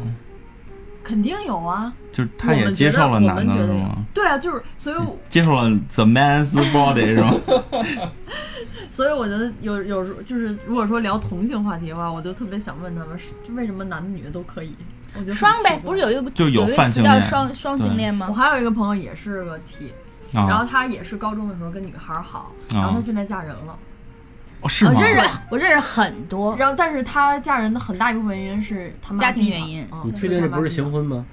[1.04, 1.92] 肯定有啊。
[2.12, 3.98] 就是他也接受了男的是吗？
[4.14, 7.34] 对啊，就是所以我接受了 the man's body 是吗？
[8.90, 14.76] 所以我觉得有有时候就是如果说聊同性话题的话，我就特别想问他们，是为什么男的女的都可以？
[15.14, 18.34] 我觉得双呗，不是有一个就有有一个词叫泛性恋双双性恋吗我？
[18.34, 19.92] 还有一个朋友也是个 T，、
[20.34, 23.78] 然后啊，他也是高中的时候跟女孩儿好，啊然后他现在嫁人了，
[24.62, 24.94] 哦是吗？
[24.96, 31.26] 我认识我认识很多，然后但是他嫁人的很大一部分原因是他妈家庭原因嗯你确定这不是行婚吗？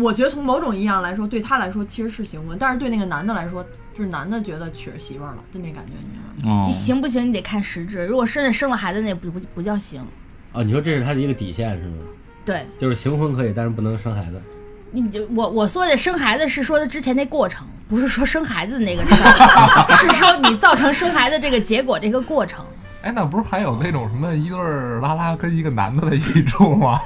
[0.00, 3.62] 我觉得从某种意义上来说，对他来说其实是行婚，但是对那个男的来说，
[3.94, 6.08] 就是男的觉得娶着媳妇儿了，就那感觉，你
[6.40, 6.62] 知道吗？
[6.62, 7.28] 哦你，行不行？
[7.28, 8.06] 你得看实质。
[8.06, 10.04] 如果真的生了孩子，那不不不叫行。
[10.52, 11.96] 哦，你说这是他的一个底线是吗？
[12.44, 14.42] 对，就是行婚可以，但是不能生孩子。
[14.90, 22.64] 你就我我说的生孩子是说的之前那过程，不是说生孩子的那个事儿，是说你造成生孩子这个结果这个过程。
[23.02, 27.00] 哎，那不是还有那种什么一对儿拉拉跟一个男的在一起住吗？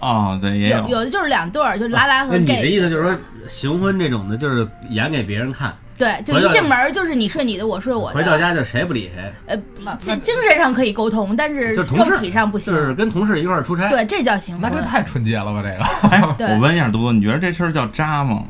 [0.00, 2.66] 哦，对，也有有的就是两对儿，就拉拉和那你的。
[2.66, 8.38] 意思就是说，行婚这种的，就是演给别人看，对，就一进门儿就是你睡你的，我睡我的回到。
[8.38, 12.80] 家就谁也不理谁，呃，精精神上可以沟通，但是就是同事肉体上不行就。
[12.80, 13.88] 是跟同事一块儿出差。
[13.88, 14.70] 对，这叫行婚。
[14.70, 15.62] 那这太纯洁了吧？
[15.62, 18.44] 这个哎，我问一下多多，你觉得这事儿叫渣吗？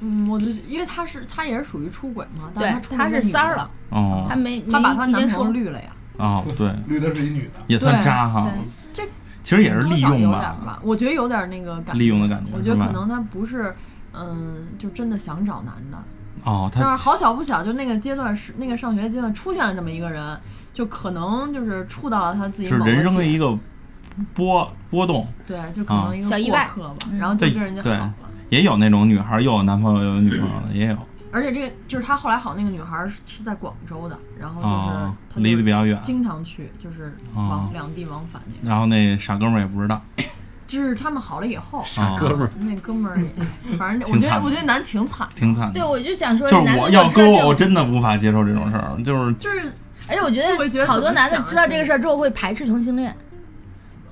[0.00, 5.86] 嗯，我就因为他是他也是属于出轨嘛，但他，出他是三儿了，，哦他没他把他男朋友绿了呀，
[6.18, 8.52] 哦，对，绿的是一女的，也算渣哈，
[9.44, 13.72] 其实也是利用吧，吧，我觉得有点那个感觉，利用的感觉我觉得可能他不是，
[14.14, 15.98] 嗯，就真的想找男的，
[16.44, 20.36] 哦，但是好巧不巧，就那个阶段是那个上学阶段出现了这么一个人，
[20.72, 23.56] 就可能就是触到了他自己是人生的一个
[24.32, 28.14] 波波动，对，就可能一个小意外过客吧，嗯然后就跟人家好对了。
[28.48, 30.96] 也有那种女孩儿又有男朋友又有女朋友的，也有
[31.34, 38.70] 而且这个就是他后来好那个女孩是是在广州的，然后就是啊，他离得比较远，经常去，就是往、哦两地往返那种。
[38.70, 40.00] 然后那傻哥们儿也不知道，
[40.68, 43.28] 就是他们好了以后，傻哥们儿，那哥们儿也，
[43.76, 45.82] 反正我觉得我觉得男挺惨，挺惨的对，。
[45.82, 49.72] 我就想说，就是我要搁我，真的无法接受这种事儿，就是就是
[50.08, 53.14] 而且我觉得得好多男的知道这个事儿之后会排斥同性恋，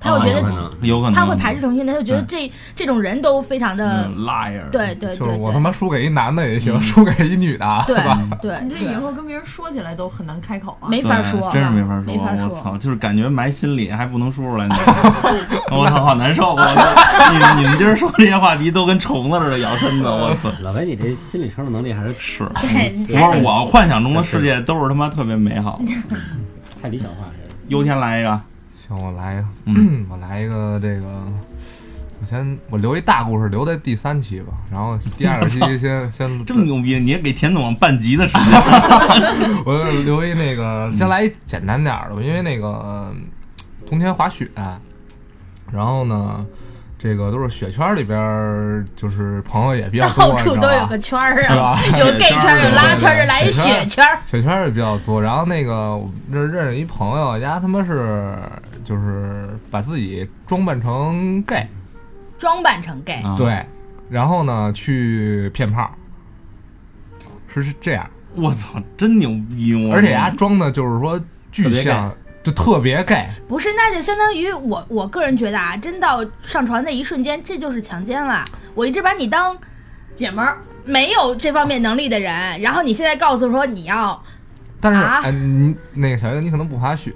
[0.03, 8.21] 他啊会觉得有可能有可能他会排斥同性恋，他就觉得这这种人都非常的嗯 liar，对对就是我他妈输给一男的也行，嗯输给一女的，对吧？
[8.41, 10.89] 对，你这以后跟别人说起来都很难开口啊。
[10.89, 12.01] 没法说，真是没法说。
[12.03, 14.75] 没法说我操，就是感觉埋心里还不能说出来呢。
[15.71, 16.53] 我操，好难受！
[16.53, 20.51] 我操，你们你们今儿说这些话题都跟虫子似的咬身子，我操！
[20.61, 25.81] 老白，你这心理承受能力还是是，不是我幻想中的世界都是他妈特别美好。
[26.81, 27.55] 太理想化，这是。
[27.69, 28.41] 优天来一个，
[28.95, 31.07] 行，我来一个，嗯 我来一个这个，
[32.21, 38.43] 我先我留一大故事留在第三期吧，然后第二期 先先这么牛逼，你也给田总半集的时间。
[39.65, 43.11] 我留一那个，先来一简单点儿的吧，因为那个
[43.89, 44.47] 冬天滑雪，
[45.71, 46.45] 然后呢，
[46.99, 54.19] 这个都是雪圈里边儿，就是朋友也比较多，到处都有个圈儿啊是吧，有 gay 圈，有拉圈儿，就来一雪圈雪圈儿。
[54.25, 55.21] 雪圈儿也比较多。
[55.21, 58.37] 然后那个我认认识一朋友，家他妈是
[58.83, 61.67] 就是把自己装扮成 gay，
[62.37, 63.65] 装扮成 gay，啊，对，
[64.09, 65.89] 然后呢去骗炮，
[67.47, 69.73] 是是这样，我操，真牛逼！
[69.73, 69.93] 我。
[69.93, 71.19] 而且他装的就是说
[71.51, 73.25] 巨像，就特别 gay。
[73.47, 78.43] 不是，那就相当于我我个人觉得啊，真到上床那一瞬间，这就是强奸了。
[78.75, 79.57] 我一直把你当
[80.15, 84.21] 姐们儿，没有这方面能力的人，然后你现在告诉说你要
[84.83, 87.13] 但是，啊哎，你那个小月，你可能不滑雪，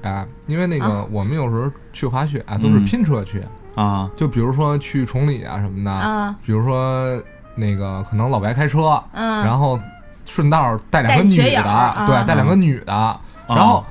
[0.48, 3.44] 因为那个啊我们有时候去滑雪啊都是嗯拼车去，
[3.76, 7.22] 啊，就比如说去崇礼啊什么的，啊比如说
[7.56, 9.80] 那个可能老白开车，嗯，然后
[10.26, 13.84] 顺道带两个女的，啊对，带两个女的，啊然后。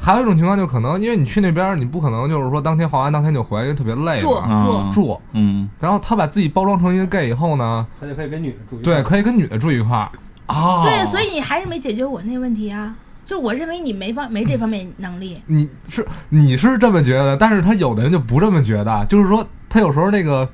[0.00, 4.64] 还有一种情况，就可能因为你去那边，你不可能就是说当天滑完当天就回来，因为特别累住嘛。
[4.64, 10.08] 住啊住，嗯然后他把自己包装成一个 gay 以后呢，他就可以跟女的住一块对，可以跟女的住一块儿。
[10.46, 12.94] 啊，对，所以你还是没解决我那问题啊。
[13.28, 20.48] 就我认为你没方没这方面能力，你是你是这么觉得，但是他有的人就不这么觉得，就是说他有时候那个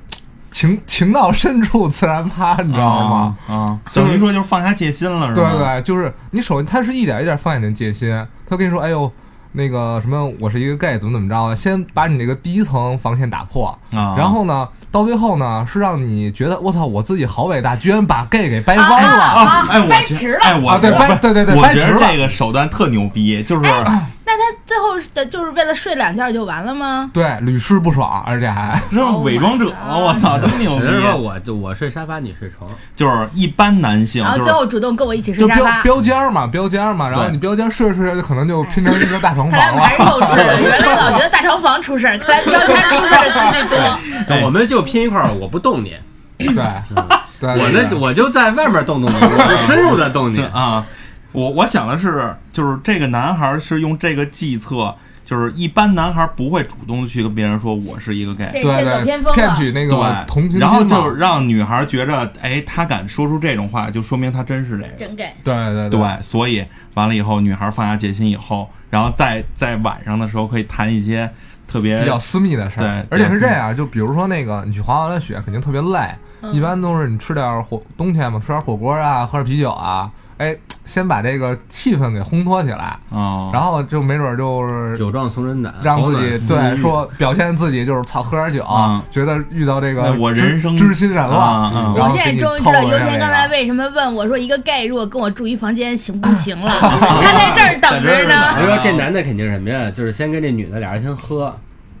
[0.51, 3.37] 情情到深处自然趴，你知道吗？
[3.47, 3.55] 啊？
[3.55, 5.51] 啊，就是等于说就是放下戒心了，是吧？
[5.53, 8.11] 对对，就是你首先他是一点一点放下你的戒心，
[8.45, 9.09] 他跟你说，哎呦。
[9.55, 11.55] 那个什么，我是一个 gay，怎么怎么着的？
[11.55, 19.49] 先把你这个第一层防线打破，啊，然后呢，到最后呢，是让你觉得我操，我自己好伟大，居然把 gay 给掰弯啊了。
[19.49, 23.65] 啊哎，我觉掰直了哎，我啊对掰对对对我觉得掰直了这个手段特牛逼，就是
[24.27, 27.09] 那他最后的就是为了睡两觉就完了吗？
[27.13, 30.85] 对，屡试不爽，而且还这是伪装者，Oh my 我操，真牛逼
[31.17, 35.81] 我就我睡沙发，你睡床，就是一般男性然后就是最后主动跟我一起睡沙发。
[35.83, 39.79] 标间儿嘛，标间儿嘛，然后你标间睡着睡着就可能就 拼成一个大床看来我房了。
[39.79, 43.77] 们还是幼稚的，原来老觉得大床房出事儿，看来标间出事儿的几率多。
[44.35, 45.95] 哎我们就拼一块儿，我不动你，
[46.39, 46.47] 对
[47.39, 50.41] 对，我对那我就在外面动动你，我就深入的动你。
[50.45, 50.83] 啊，
[51.35, 59.33] 我我想的是，就是这个男孩是用这个计策，就是一般男孩不会主动去跟别人说我是一个 gay，这对剑走偏对。
[59.33, 61.15] 骗取那个对，同情心然后就。
[61.15, 64.89] 让女孩觉着，哎，他敢说出这种话，就说明他真是这个。
[64.97, 71.29] 真 gay，对对对，所以完了以后，女孩放下戒心以后，然后在在晚上的时候可以谈一些
[71.67, 76.09] 特别比较私密的事儿对，而且是这样，就比如说那个你去滑完了雪，肯定特别累，
[76.41, 96.71] 嗯一般都是你吃点火，冬天嘛，吃点火锅啊，喝点啤酒啊，哎，先把这个气氛给烘托起来，哦，然后就没准儿就是酒壮怂人胆，让自己对说表现自己就是操喝点酒嗯，觉得遇到这个那我人生知心人了我现在终于知道透露一下这尤田刚才为什么问我说一个 gay 如果跟我住一房间行不行了？
[96.79, 98.67] 他在这儿等着呢我呢。
[98.67, 99.89] 说这男的肯定是什么呀？
[99.89, 101.55] 就是先跟这女的俩人先喝，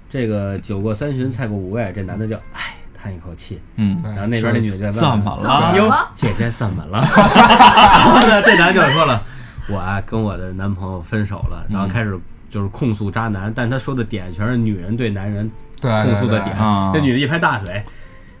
[0.09, 2.75] 这个酒过三巡菜过五味，这男的就唉
[3.05, 5.77] 叹一口气，嗯，然后那边那女的就在问怎么他了？
[5.77, 7.05] 哟，姐姐怎么了？
[7.05, 9.21] 然后呢，这男的就说了，
[9.69, 16.57] 我啊跟我的男朋友分手了，然后开始就是控诉渣男，但他说的点全是女人对男人控诉的点。
[16.57, 16.89] 啊。
[16.95, 17.85] 那女的一拍大腿，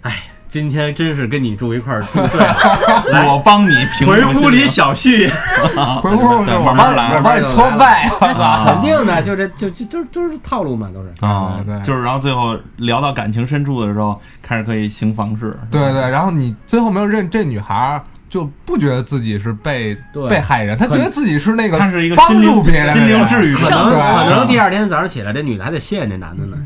[0.01, 5.27] 哎，今天真是跟你住一块儿住对了， 我帮你平 回屋里小旭。
[6.01, 7.15] 回屋对我帮你慢慢来。
[7.17, 7.83] 我帮你搓背，
[8.41, 8.65] 啊。
[8.67, 11.09] 肯定的，就这就就就就是套路嘛，都是。
[11.25, 11.77] 啊对。
[11.83, 15.55] 就是然后最后聊到感情深处的时候，开始可以行房事。
[15.69, 19.97] 对对，然后你最后没有认这女孩儿就不觉得自己是被
[20.29, 26.59] 被害人，她觉得自己是那个他是一个帮心灵助别人心灵治愈可能可能第二天早上起来，这女的还得谢谢那男的呢，对，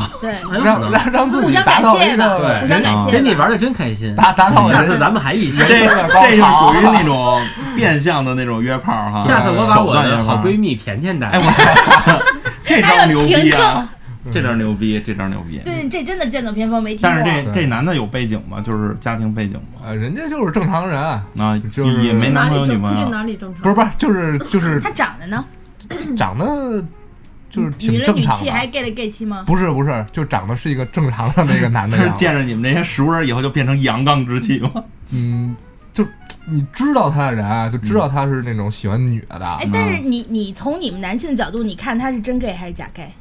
[0.00, 0.90] 很有可让。
[0.90, 3.10] 让让自己达到一个互相感谢。
[3.10, 5.58] 跟你玩的真开心，达达到下次咱们还一起。
[5.58, 7.40] 这这属于那种
[7.76, 9.20] 变相的那种约炮哈。
[9.22, 12.22] 下次我把我的好闺蜜甜甜带哎，来，我
[12.64, 13.88] 这招牛逼啊！
[14.32, 15.60] 这招牛逼，这招牛逼。
[15.64, 17.10] 对，这真的剑走偏锋，没听过。
[17.10, 18.60] 但是这这男的有背景吗？
[18.64, 19.82] 就是家庭背景吗？
[19.84, 21.22] 呃，人家就是正常人，啊，
[21.72, 23.08] 就是也没男朋友女朋友。
[23.08, 23.62] 哪里正常？
[23.62, 25.44] 不是不是，就是就是他长得呢，
[26.16, 26.82] 长得
[27.52, 29.44] 就是挺正常女气，还的，gay 了 gay 气吗？
[29.46, 32.18] 不是不是，就长得是一个正常的那个男的 他是样子。
[32.18, 34.72] 见着你们这些熟人以后就变成阳刚之气吗？
[35.10, 35.54] 嗯，
[35.92, 36.02] 就
[36.46, 39.46] 你知道他的人啊，就知道他是那种喜欢女的的。
[39.46, 43.12] 哎，但是你你从你们男性角度，你看他是真 gay 还是假 gay？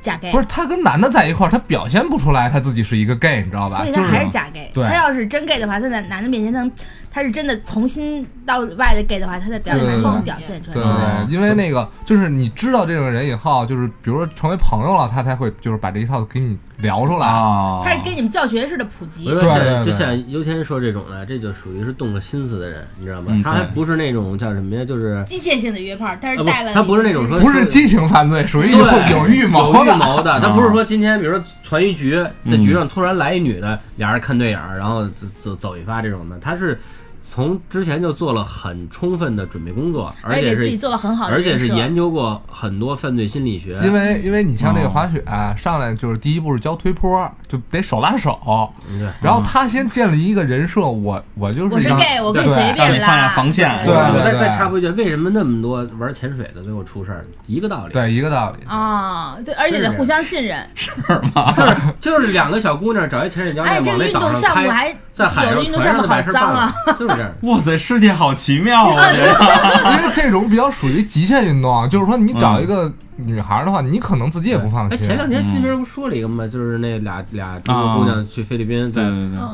[0.00, 3.76] 假 gay，不是他跟男的在一块儿，他表现不出来他自己是一个 gay，你知道吧？
[3.78, 4.70] 所以他还是假 gay。
[4.74, 6.70] 对他要是真 gay 的话，他在男的面前，他
[7.10, 11.26] 他是真的从心到外的 gay 的话，他的表演才能表现出来。
[11.26, 17.26] 对因为那个就是你知道这种人以后，就是比如说成为朋友了，他才会就是把这一套给你聊出来。
[17.26, 19.26] 啊，他是跟你们教学似的普及。
[19.26, 23.26] 对对对就像尤天说这种的，这就属于是动了心思的人，你知道吗？
[23.28, 23.42] 嗯？
[23.42, 29.18] 他还不是那种叫什么呀，就是机械性的约炮，他啊不是带了他不是那种说不是激情犯罪，属于有对。
[29.18, 29.96] 有预谋有预的。
[29.98, 36.78] 谋的，他不是说今天比如说传一局，那嗯局上突然来一女的，俩人看对眼儿，然后走走走一发这种的，他是
[37.22, 45.22] 从之前就做了很充分的准备工作，而且是自己是做了很好的而且是研究过很多犯罪心理学，因为因为你像这个哦滑雪、
[45.56, 48.38] 上来就是第一步是教推坡，就得手拉手。
[49.20, 53.84] 然后他先建立一个人设，我我就是我是 gay，我可以随让便拉，你放下防线。
[53.84, 54.38] 对我对对。
[54.38, 57.24] 再再插播一句，为什么那么多玩潜水的最后出事儿？
[57.46, 58.64] 一个道理，对一个道理。
[58.66, 60.58] 啊，对，而且得互相信任。
[60.74, 61.20] 是是。
[62.00, 66.74] 就是两个小姑娘找一潜水教哎，练这个运动往那岛上开，项目还在海上有的运动船上目好把事儿办脏啊
[67.08, 67.32] 了，，就是这样。
[67.42, 68.94] 哇塞，世界好奇妙啊！
[68.96, 75.08] 我觉得因为这种比较属于极限运动，啊就是说你找一个女孩的话，你可能自己也不放哎，心。
[75.08, 76.46] 前两天新闻不说了一个吗？
[76.46, 79.02] 就是那俩俩中国姑娘去菲律宾，在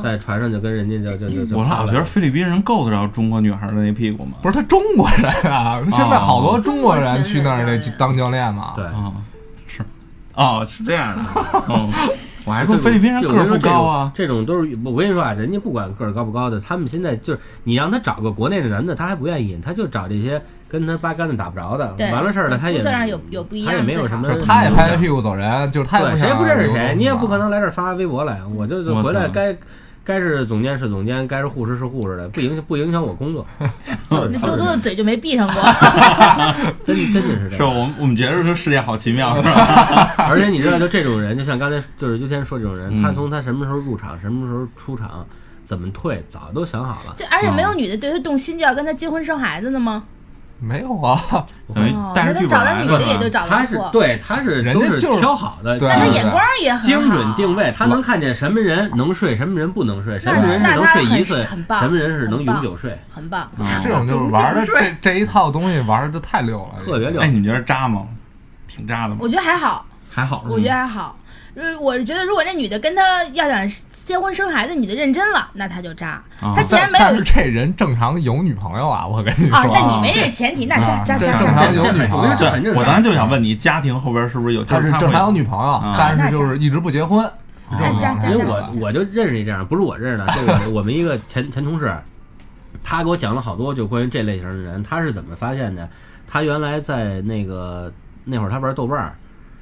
[0.03, 4.33] 在船上就跟人家就就就就我老觉得菲律宾人够得着中国女孩的那屁股吗？
[4.41, 8.73] 不是他中国人啊，现在好多中国人去那儿那当教练嘛。
[8.75, 8.85] 对。
[8.85, 9.11] 啊，
[9.67, 9.85] 是，
[10.35, 11.23] 哦，是这样的。
[12.45, 14.11] 嗯，我还说菲律宾人个儿不高啊。
[14.15, 21.93] 这种都是我跟你说啊，人家不管个儿高不高的，他们现在就是你让他找个国内的男的，他还不愿意，他就找这些跟他八竿子打不着的。
[21.97, 29.55] 对完了事儿了，他也有有不一样他也没有什么就是他也拍拍屁股走人，就是他也对，不谁不认识谁，你也不可能来这儿发微博来，我就是回来该
[30.05, 33.45] 该是总监是总监，该是护士是护士的，不影响 不影响我工作。
[34.09, 35.61] 就是多多的嘴就没闭上过。
[36.85, 37.57] 真真的是这样。
[37.57, 40.13] 是我们我们觉得说世界好奇妙，是吧？
[40.19, 45.25] 而且你知道，就这种人，就像刚才就是优天说这种人，嗯他从他什么时候入场，什么时候出场，
[45.65, 47.13] 怎么退，早都想好了。
[47.17, 50.03] 就而且没有女的对他动心，就要跟他结婚生孩子的吗？
[50.59, 51.21] 没有啊，
[51.73, 53.45] 等 于哦，带那他找的着剧本来的女的也就嘛。
[53.47, 61.45] 他是对，他是人家就是挑好的，他眼光也很好，精准定位，他能看见什么人能睡，什么人不能睡，什么人是能睡一次，
[61.79, 63.49] 什么人是能永久睡，很棒。
[63.83, 67.27] 这种就是玩的 这这一套东西玩的太溜了，特别溜哎，。
[67.27, 68.07] 你们觉得渣吗？
[68.67, 69.17] 挺渣的吗？
[69.21, 71.17] 我觉得还好，还好，我觉得还好。
[71.55, 73.65] 呃我是觉得，如果那女的跟他要想
[74.05, 76.21] 结婚生孩子，女的认真了，那他就渣。
[76.39, 81.73] 啊他既然没有但但是这人正常有女朋友啊，我跟你说啊，那你没这前提，那渣啊渣渣正常。
[81.73, 84.63] 有女朋友我觉得这很正常我当时就想问你，家庭后边是不是有？
[84.63, 87.27] 就是他他是正常有女朋友啊，但是就是一直不结婚，
[87.71, 91.91] 因为我我就认识一这样，不是我认识的，这个 我们一个前前同事，
[92.83, 95.89] 他给我讲了好多就关于这类型的人，他是怎么发现的？
[96.27, 97.91] 他原来在那个
[98.23, 99.15] 那会儿他玩豆瓣儿，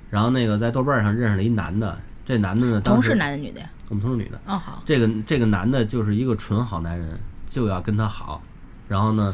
[0.09, 3.67] 然后那个在豆瓣上认识了一男的，这男的呢，同事男的女的呀？
[3.93, 7.17] 我们同事女的，哦，好，这个这个男的就是一个纯好男人，
[7.47, 8.41] 就要跟她好，
[8.87, 9.31] 然后呢，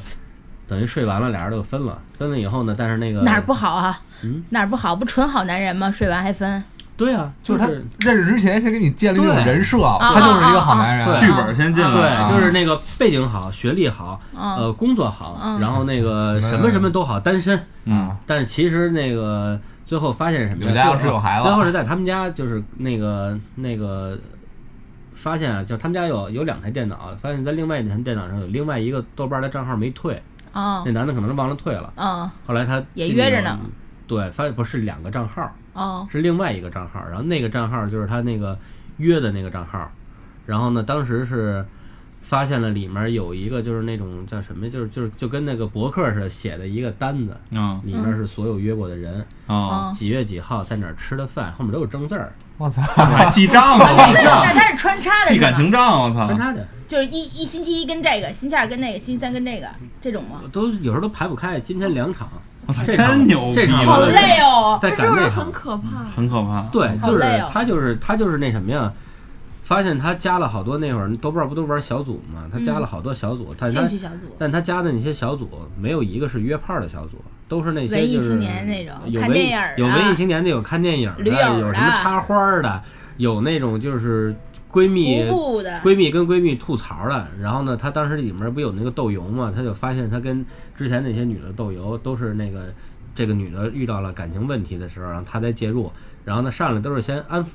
[0.67, 4.01] 等于睡完了，俩人就分了，分了以后呢，但是那个哪儿不好啊？
[4.21, 4.93] 嗯，哪儿不好？
[4.93, 5.89] 不纯好男人吗？
[5.89, 6.61] 睡完还分？
[6.97, 7.67] 对啊，就是他
[8.05, 11.17] 认识之前先给你建立一种人设，他就是一个好男人。
[11.17, 20.69] 剧本先进来，啊对，就是那个背景好，学历好，嗯，呃，工作好，嗯然后那个什么什么都好，单身，嗯，但是其实那个最后发现什么呀？
[20.69, 24.19] 有家有最后室有孩子最后是在他们家，就是那个那个
[25.19, 30.21] 发现啊，就他们家有有两台电脑，发现在另外一台电脑上有另外一个豆瓣的账号没退，
[30.53, 30.81] 哦。
[30.85, 32.31] 那男的可能是忘了退了，哦。
[32.47, 33.59] 后来他也约着呢。
[34.07, 38.57] 对，发现不是两个账号，哦，是另外一个账号，然后那个账号就是他那个
[38.97, 39.91] 约的那个账号，
[40.45, 41.63] 然后呢，当时是
[42.21, 47.79] 发现了里面有一个就是那种叫什么，就是就是就跟那个博客似的写的一个单子，嗯。
[47.83, 49.23] 里面是所有约过的人，
[49.93, 53.87] 几月几号在哪儿吃的饭，后面都有正字儿，我操，还记账 啊！
[53.87, 55.39] 记账，那他是穿插的记？
[55.39, 56.37] 感情账，我操穿！
[56.37, 59.67] 插的，就是一一星期一跟这个，星期二跟那个，星期三跟这个，
[60.01, 60.41] 这种吗？
[60.51, 61.57] 都有时候都排不开。
[61.59, 62.27] 今天两场，
[62.65, 63.55] 我操，真牛逼！
[63.55, 64.77] 这场好累哦。
[64.81, 66.03] 在是不是赶那场很，可怕？
[66.13, 66.61] 很可怕。
[66.71, 68.91] 对，就是他就是他就是那什么呀。
[69.63, 72.45] 发现他加了好多那会儿豆瓣不都玩小组嘛？
[72.51, 75.47] 他加了好多小组，但他兴趣小组，但他加的那些小组
[75.79, 82.81] 没有一个是约炮的小组，都是那些就是文艺青年那种有文看电影儿啊有文艺青年的，有看电影的，有什么插花儿的，
[83.17, 84.33] 有那种就是
[84.71, 85.23] 闺蜜
[85.83, 87.27] 闺蜜跟闺蜜吐槽的。
[87.41, 90.45] 然后呢，她当时里面不有那个豆油嘛，她就发现她跟
[90.75, 92.73] 之前那些女的豆油都是那个
[93.13, 95.91] 这个女的遇到了感情问题的时候，然后她再介入，
[96.23, 97.47] 然后呢上来都是先安抚，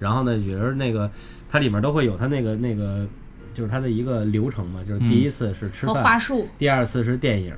[0.00, 1.10] 然后呢，比如那个
[1.48, 3.06] 它里面都会有它那个那个。
[3.54, 6.20] 就是它的一个流程嘛，就是第一次是吃和饭，
[6.58, 7.54] 第二次是电影，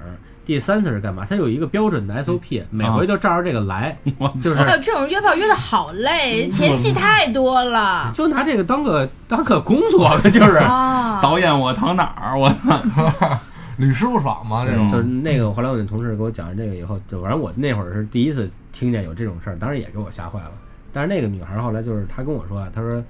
[0.49, 1.26] 第三次是干嘛？
[1.28, 3.94] 他有一个标准的 SOP，每啊回就照着这个来，
[4.40, 11.20] 就是这种约炮约的好累，前期太多了就拿这个当个当个工作，就是啊。
[11.20, 12.38] 导演我躺哪儿？
[12.38, 13.38] 我操！
[13.76, 20.53] 屡试不爽吗，这种嗯就是那个，后来我那同事给我讲完这个以后，就反正我那会儿是第一次听见有这种事儿，当时也给我吓坏了。
[20.94, 23.05] 但是那个女孩儿后来就是她跟我说啊，她说，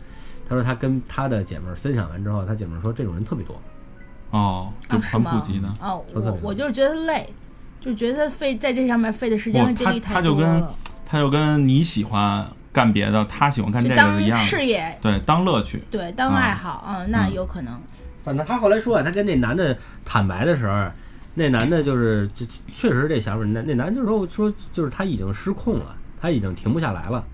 [0.49, 3.55] 她说她跟她的姐妹儿分享完之后，她姐妹儿说这种人特别多。
[4.31, 5.68] 哦，就很普及的。？
[5.81, 7.33] 哦，我我就是觉得累，
[7.81, 10.74] 就觉得费在这上面费的时间和精力他他太就跟多了，
[11.07, 15.83] 他就跟你喜欢干别的，他喜欢干这个一样的，事业，对，当乐趣。
[15.91, 17.81] 对，当啊爱好，嗯，那嗯有可能。
[18.22, 20.87] 反正他后来说啊，他跟那男的坦白的时候，
[21.35, 27.24] 那男的就是就确实是这想法，那那男的就说说就是他已经失控了，他已经停不下来了，啊，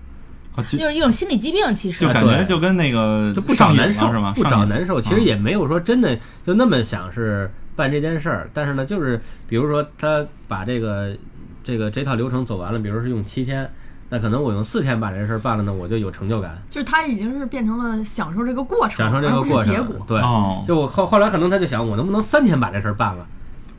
[0.63, 4.33] 就就是一种心理疾病，其实就感觉就跟那个就不找难受是吗？
[4.35, 11.15] 不找难受，其实嗯也没有说真的就那么想是办这件事儿，但是呢，就是比如说他把这个
[11.63, 13.69] 这个这套流程走完了，比如是用七天，
[14.09, 20.05] 那可能我用四天把这事儿办了呢，我就有成就感，就是他已经是变成了享受这个过程，享受这个过程是结果。。
[20.07, 23.25] 对，哦就我后后来可能他就想，我能不能三天把这事儿办了？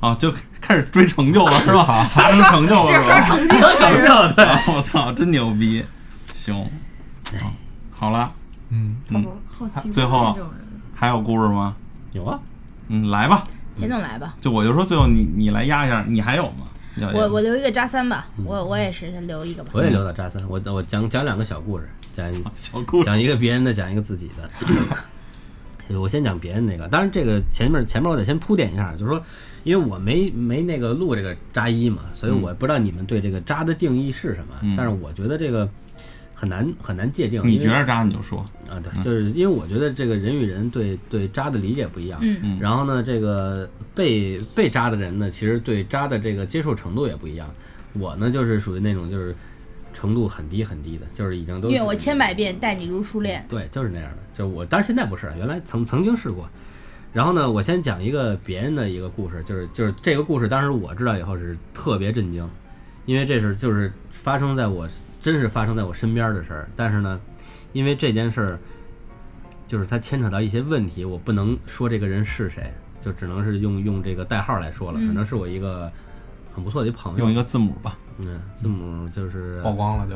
[0.00, 2.06] 哦，就开始追成就了是吧？
[2.14, 3.24] 达成成就了是是吧？
[3.24, 4.02] 说成绩了，开始。
[4.02, 5.82] 就对，啊我操，真牛逼！
[6.46, 6.64] 行，
[7.40, 7.50] 好
[7.90, 8.28] 好了，
[8.68, 10.36] 嗯，嗯，好奇最后。
[10.94, 11.76] 还有故事吗？
[12.12, 12.40] 有啊，
[12.88, 13.44] 嗯，来吧，
[13.76, 16.66] 田总来吧，就我就说最后你你来压一下，你还有吗？
[17.12, 19.70] 我我留一个扎三吧，我我也是留一个吧。
[19.74, 21.86] 我也留到扎三，我我讲讲两个小故事，
[22.16, 24.48] 讲一 小故事讲一个别人的，讲一个自己的。
[26.00, 29.22] 我先讲别人那个，当然这个前面前面我得先铺垫一下，就是说，
[29.64, 34.74] 因为我没没那个录这个扎一嘛，所以我不知道你们对这个扎的定义是什么，嗯。
[34.76, 35.68] 但是我觉得这个
[36.38, 37.42] 很难很难界定。
[37.44, 38.78] 你觉得渣你就说，啊？
[38.78, 47.50] 对，就是因为我觉得这个人与人对对渣的理解不一样，嗯嗯然后呢，这个被被渣的人呢，其实对渣的这个接受程度也不一样。
[47.94, 49.34] 我呢，就是属于那种就是
[49.94, 53.42] 程度很低很低的，就是已经都愿我千百遍待你如初恋。
[53.48, 54.18] 对，就是那样的。
[54.34, 56.46] 就我，当然现在不是，原来曾曾经试过。
[57.14, 62.46] 然后呢，我先讲一个别人的一个故事，就是就是这个故事，当时我知道以后是特别震惊，
[63.06, 64.86] 因为这是就是发生在我
[65.26, 66.68] 真是发生在我身边的事儿。
[66.76, 67.20] 但是呢，
[67.72, 68.58] 因为这件事儿，
[69.66, 75.00] 就是它牵扯到一些问题，我不能说这个人是谁，就只能是用用这个代号来说了。
[75.00, 75.90] 嗯反正是我一个
[76.54, 80.06] 很不错的一朋友，用一个字母吧，嗯字母就是曝光了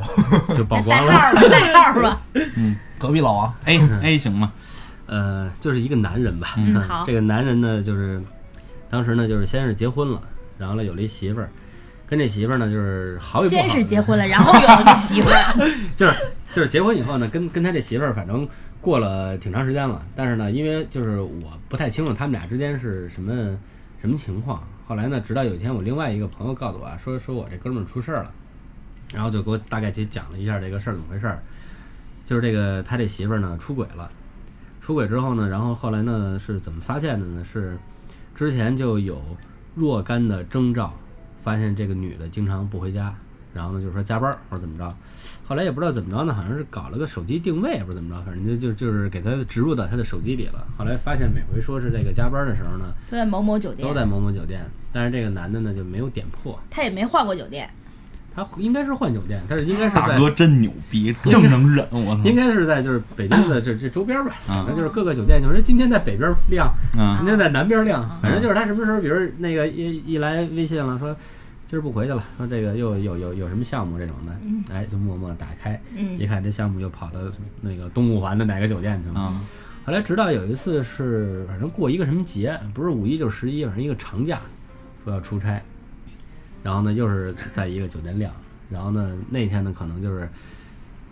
[0.47, 1.11] 就 就曝光了。
[1.11, 2.21] 号吧，带号吧。
[2.97, 4.53] 隔壁老王，A A 行吗？
[5.07, 6.53] 呃，就是一个男人吧。
[6.55, 8.23] 嗯好这个男人呢，就是
[8.89, 10.21] 当时呢，就是先是结婚了，
[10.57, 11.49] 然后呢有了一媳妇儿，
[12.11, 13.61] 跟这媳妇儿呢就是好与不好。
[13.61, 15.71] 先是结婚了，然后有了这媳妇儿。
[15.95, 16.13] 就是
[16.53, 18.45] 就是结婚以后呢，跟跟他这媳妇儿反正
[18.81, 23.57] 过了挺长时间了，但是呢，因为就是我不太清楚他们俩之间是什么
[24.01, 24.61] 什么情况。
[24.85, 28.31] 后来呢，直到有一天我另外一个朋友告诉我啊，说说我这哥们儿出事儿了，
[29.13, 31.41] 然后就给我大概去讲了一下这个事儿怎么回事儿。
[32.25, 34.11] 就是这个他这媳妇儿呢出轨了，
[34.81, 37.41] 出轨之后呢，然后后来呢是怎么发现的呢？
[37.41, 37.77] 是
[38.35, 39.21] 之前就有
[39.75, 40.93] 若干的征兆，
[41.43, 43.13] 发现这个女的经常不回家，
[43.53, 44.95] 然后呢就说加班儿或者怎么着。
[45.45, 50.67] 后来也不知道怎么着呢，好像是搞了个手机定位，也不知道怎么着，反正就就就是给他植入到他的手机里了。
[50.77, 57.69] 后来发现每回说是这个加班的时候呢，都在某某酒店都，在某某酒店，但是这个男的呢就没有点破，他也没换过酒店。
[58.33, 62.23] 他应该是换酒店，但是应该是在大哥真牛逼， 这么能忍，我操！
[62.23, 64.55] 应该是在就是北京的这这周边吧，嗯。
[64.55, 67.17] 反正就是各个酒店，就是今天在北边亮，嗯。
[67.17, 71.15] 今天在南边亮，反正就是他什么时候，比如那个一一来微信了，说
[71.67, 77.19] 今儿不回去了，说这个又有有有什么项目这种的，哎，就默默打开，一嗯，看这项目又跑到
[77.61, 79.15] 那个东五环的哪个酒店去了。
[79.17, 79.41] 嗯。
[79.83, 84.39] 后来直到有一次是反正过一个什么节，不是五一就是十一，反正一个长假，
[85.03, 85.61] 说要出差，
[86.63, 88.31] 然后呢又是在一个酒店晾，
[88.69, 90.29] 然后呢那天呢可能就是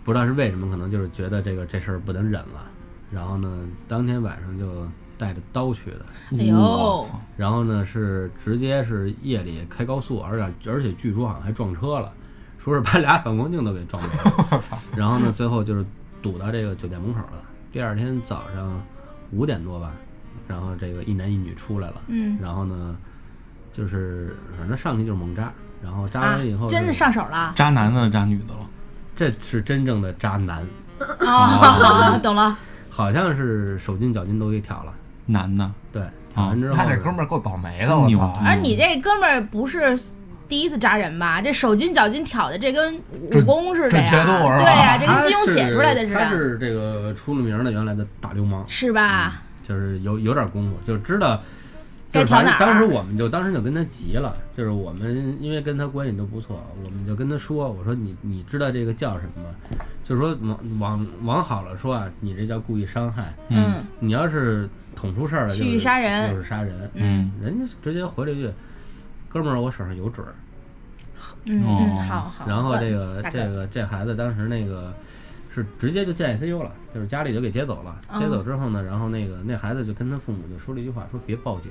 [0.04, 2.66] 不知道是为什么，可能就是觉得这个这事儿不能忍了，
[3.10, 4.88] 然后呢当天晚上就
[5.18, 6.06] 带着刀去的，
[6.38, 12.12] 哎呦我操然后呢是直接是夜里开高速，而且而且据说好像还撞车了，
[12.58, 14.46] 说是把俩反光镜都给撞没了。
[14.52, 15.84] 我操，然后呢，最后就是
[16.22, 17.42] 堵到这个酒店门口了。
[17.72, 18.82] 第二天早上
[19.32, 19.92] 五点多吧，
[20.48, 22.96] 然后这个一男一女出来了，嗯然后呢，
[23.72, 25.52] 就是反正上去就是猛扎，
[25.82, 27.52] 然后扎啊完以后、，真的，上手了。
[27.56, 28.60] 渣男的渣女的了，
[29.14, 30.66] 这是真正的渣男，
[31.20, 32.56] 哦， 懂了。
[32.88, 34.92] 好像是手筋脚筋都给挑了，
[35.24, 36.02] 男的，对，
[36.34, 38.42] 挑完之后，他这哥们儿够倒霉的，我操！
[38.44, 39.98] 而你这哥们儿不是
[40.48, 41.40] 第一次扎人吧？
[41.40, 44.24] 这手筋脚筋挑的，这跟武功似的准确呀。
[44.24, 49.40] 度对呀，这跟金庸写出来的似的，他是这个出了名的原来的大流氓，是吧？
[49.62, 51.40] 就是有有点功夫，就知道
[52.10, 52.74] 就是反正该调哪儿？
[52.74, 59.50] 当时我们就当时就跟他急了，就是我们因为跟他关系都不错，我们就跟他说，我说你你知道这个叫什么吗？
[60.02, 66.90] 就是说往往往好了说啊，你这叫故意伤害；嗯你要是捅出事儿来，蓄意就是杀人就是杀人。
[66.94, 68.50] 嗯人家直接回了一句
[69.30, 70.34] ：“哥们儿，我手上有准儿。
[71.44, 71.62] 嗯
[72.08, 72.48] 好好。
[72.48, 74.92] 然后这个这个这孩子当时那个
[75.54, 78.00] 是直接就进 ICU 了，就是家里就给接走了。
[78.10, 81.70] 嗯接走之后呢，然后那个那孩子就跟他父母就说了一句话，说别报警。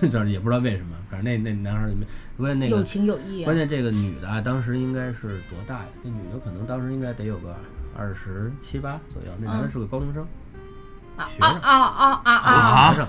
[0.00, 3.56] 就是也不知道为什么，反正那那男孩儿就没关键那个有个情有义啊关。
[3.56, 5.86] 键这个女的啊，当时应该是多大呀？
[6.02, 7.54] 那女的可能当时应该得有个
[7.96, 10.26] 二十七八左右，那男的嗯是个高中生，
[11.16, 12.52] 啊啊啊啊啊啊！
[12.52, 13.08] 啊学生。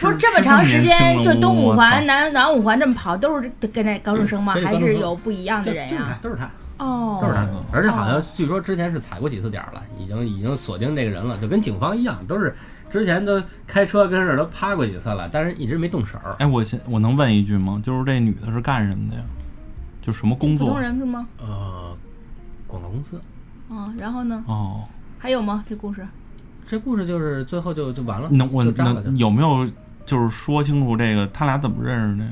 [0.00, 4.54] 不是这么长时间，就东五环、南南南五环这么跑，都是跟那高中生吗？
[4.54, 6.48] 还是有不一样的人呀？，都是他，
[6.78, 7.64] 哦，都是他哦。
[7.72, 12.54] 而且好像据说之前是踩过几次点儿了，已经已经锁定这个人了，就跟警方一样，都是
[12.90, 16.18] 之前都开车跟这儿都趴过几次了，但是一直没动手。
[16.38, 17.80] 哎，我先我能问一句吗？
[17.84, 19.22] 就是这女的是干什么的呀？
[20.00, 20.80] 就什么工普通作？
[20.80, 21.26] 人是吗？
[21.38, 21.96] 呃，
[22.66, 23.20] 广告公司，
[23.68, 24.42] 哦，然后呢？
[24.46, 24.82] 哦，
[25.18, 25.62] 还有吗？
[25.68, 26.06] 这故事？
[26.66, 29.16] 这故事就是最后就就完了，能我能。
[29.16, 29.66] 有没有
[30.04, 32.30] 就是说清楚这个他俩怎么认识的呀？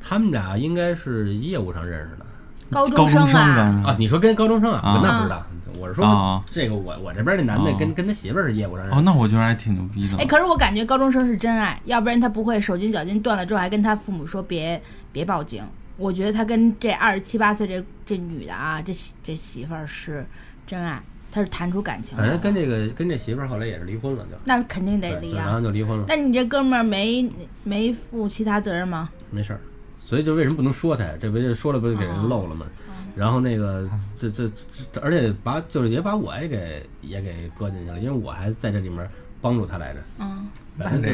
[0.00, 2.26] 他们俩应该是业务上认识的
[2.70, 3.96] 高高中生啊，啊。
[3.98, 4.80] 你说跟高中生啊？
[4.82, 5.46] 啊那不知道，
[5.78, 9.02] 我是说啊这个我我这边那男的啊跟跟他媳妇儿是业务上认哦。
[9.02, 10.16] 那我觉得还挺牛逼的。
[10.18, 14.80] 哎，可是我感觉高中生是真爱，要不然他不会手筋脚筋断了之后还跟他父母说别
[15.12, 15.62] 别报警。
[15.96, 20.26] 我觉得他跟这二十七八岁这这女的啊，这媳这媳妇儿是
[20.66, 21.00] 真爱，
[21.30, 22.32] 他是谈出感情来了。
[22.32, 25.60] 反正跟这个跟这媳妇儿后来也是离婚了，就那肯定得，离啊然后啊。
[25.60, 27.30] 就离婚了，那你这哥们儿没
[27.62, 29.08] 没负其他责任吗？
[29.30, 29.60] 没事儿。
[30.04, 31.12] 所以就为什么不能说他呀？
[31.20, 32.66] 这不就说了不就给人漏了吗？
[33.14, 33.88] 然后那个
[34.18, 34.50] 这这
[34.92, 39.08] 这，而且把就是也把我也给也给搁进去了，因为我还在这里面
[39.40, 40.00] 帮助他来着。
[40.18, 40.48] 嗯，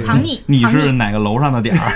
[0.02, 1.92] 藏匿，你是哪个楼上的点儿？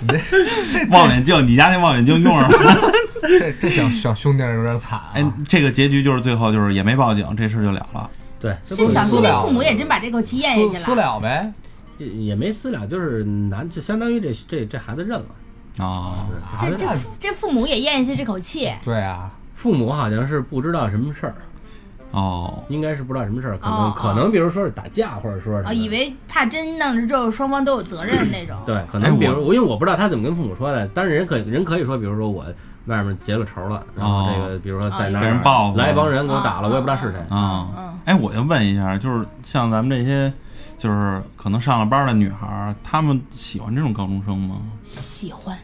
[0.00, 0.08] 你
[0.72, 2.92] 这望远镜，你家那望远镜用上了？
[3.20, 5.10] 这这小小兄弟有点惨啊！
[5.14, 8.10] 哎，这个结局就是最后就是也没报警，这事儿就了了。
[8.40, 11.02] 对，这这小不是兄弟父母也真把这口气咽下去了私了。
[11.02, 11.52] 了呗，
[11.98, 15.26] 也也没私了，就是男就相当于这这这孩子认了。
[15.78, 16.26] 啊，
[16.60, 16.86] 这这
[17.18, 18.70] 这父母也咽下这口气。
[18.84, 21.34] 对啊，父母好像是不知道什么事儿，
[22.10, 28.56] 哦，应该是不知道什么事儿，可能、哦可能比如说是打架，或者说是什啊，么以为怕真弄了之后双方都有责任那种。
[28.66, 32.44] 对，可哎能比如因为我不知道他怎么跟父母说的，但是人可人可以说，比如说我
[32.86, 37.20] 外面结了仇了，然后这个比如说在哪哦被人报复来一帮人给我打了，啊我也不知道是谁。
[37.28, 40.32] 啊嗯，哎，我就问一下，就是像咱们这些，
[40.80, 44.56] 就是可能上了班的女孩儿，她们喜欢这种高中生吗？
[44.82, 45.56] 喜欢。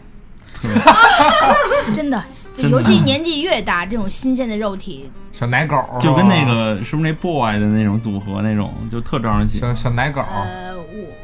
[0.62, 2.22] 对 真的，
[2.54, 9.74] 就真的尤其年纪越大，这种新鲜的肉体，小奶狗就跟那个是不是那 boy 的那种组合那种，就特招人喜欢。
[9.74, 10.74] 小小奶狗，呃，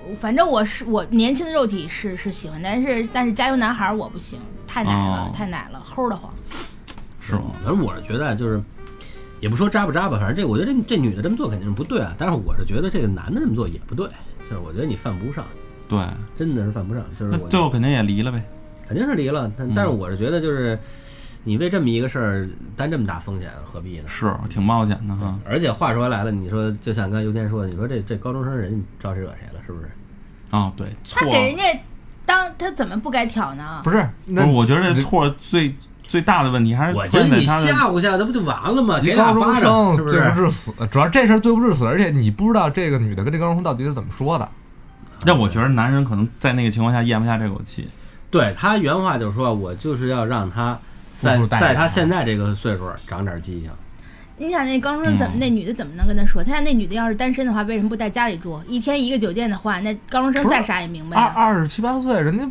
[0.09, 6.33] 我反正我是我年轻的肉体是是喜欢，但是但是加油男孩儿我不行，太奶了，哦太奶了，齁得慌。
[7.21, 7.43] 是吗？
[7.65, 8.63] 反正我是觉得就是，
[9.43, 14.07] 也不说渣不渣吧，反正这我觉得这这女的这么做肯定是不对啊，但是我是觉得这个男的这么做也不对，
[14.49, 15.45] 就是我觉得你犯不上，
[15.87, 16.03] 对，
[16.35, 18.43] 真的是犯不上，就是那我最后肯定也离了呗。
[18.89, 20.79] 肯定是离了，但但是我是觉得就是。
[21.45, 24.05] 你为这么一个事儿担这么大风险，何必呢？
[24.07, 25.37] 是挺冒险的哈。
[25.45, 29.61] 而且话说回来了，你说就像刚才尤天说的，你说这这高中生人，你招谁惹谁了？
[29.67, 29.91] 是不是？
[30.51, 31.19] 啊，对，错。
[31.19, 31.65] 他给人家
[32.25, 33.81] 当他怎么不该挑呢？
[33.83, 35.75] 不是不那是，我觉得这错最
[36.13, 37.59] 最大的问题还是我觉得你吓
[37.89, 39.01] 唬吓唬，这不就完了吗？
[39.01, 40.15] 给一高中俩巴掌，生是不是？
[40.17, 44.47] 罪不至死，主要这事儿罪不至死，而且你不知道这个女的跟这高中生到底是怎么说的。
[45.25, 47.89] 那我觉得男人可能在那个情况下咽不下这口气。
[48.31, 50.79] 对他原话就是说，我就是要让他
[51.19, 53.71] 在在他现在这个岁数长点记性。
[54.37, 56.45] 你想那高中生怎么，嗯那女的怎么能跟他说？
[56.45, 58.61] 他想那女的要是单身的话，为什么不在家里住？
[58.69, 61.29] 一天一个酒店的话，那高中生再傻也明白二。
[61.29, 62.47] 二十七八岁，人家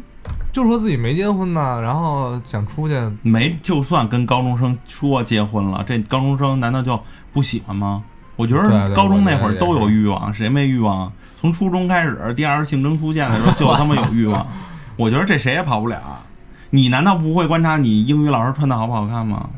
[0.52, 7.00] 就说自己没结婚呢，然后想出去，没，就算跟高中生说结婚了，这高中生难道就
[7.32, 8.04] 不喜欢吗？
[8.36, 11.12] 我觉得高中那会儿都有欲望，谁没欲望？
[11.40, 14.46] 从初中开始，第二次性征出现的时候就他妈有欲望。
[14.98, 16.24] 我觉得这谁也跑不了。
[16.70, 19.50] 你难道不会观察你英语老师穿的好不好看吗？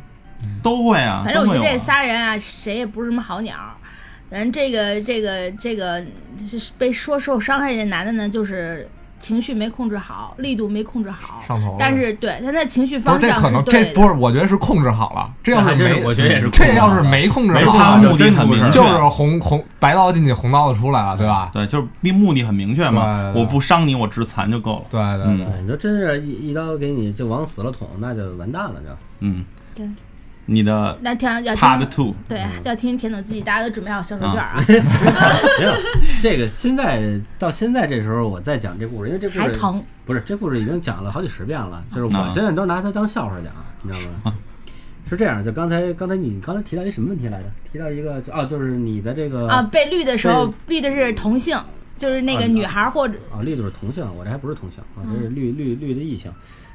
[0.62, 3.74] 都会啊，反正我觉得这仨人啊，谁也不是什么好鸟儿。
[4.30, 6.04] 反正这个这个这个
[6.50, 8.90] 是被说受伤害这男的呢，就是
[9.24, 13.64] 情绪没控制好，力度没控制好，上头了但是对他那情绪方向这可能。
[13.64, 15.34] 这不是，我觉得是控制好了。
[15.42, 21.50] 这要是没，我觉得也是这要是没控制没好，他目的很明确，就是红红白刀进去，红刀子出来了，对吧？
[21.54, 23.32] 对，就是目目的很明确嘛。
[23.34, 24.84] 我不伤你，我致残就够了。
[24.90, 28.90] 对对对，哎你说真是一一刀给你就往死了捅，那就完蛋了就。
[29.22, 29.88] 嗯，对，
[30.46, 35.74] 你的那听要 Part 听 Two，对，要听听田总自己，大家都准备好销售券啊， 没有
[36.22, 39.84] 这个现在到现在这时候我在讲这故事，因为这故事还疼。
[40.06, 42.26] 不是这故事已经讲了好几十遍了，就是啊。
[42.28, 44.36] 我现在都拿它当笑话讲，你知道吗？
[45.10, 47.46] 是这样，就刚才刚才你刚才提到一什么问题来着？
[47.72, 51.58] 提到一个就啊，就是你的这个啊，被绿的时候绿的是同性，
[51.98, 56.30] 就是那个啊女孩或者啊，绿的是同性，我这还不是同性啊，这是绿绿绿的异性。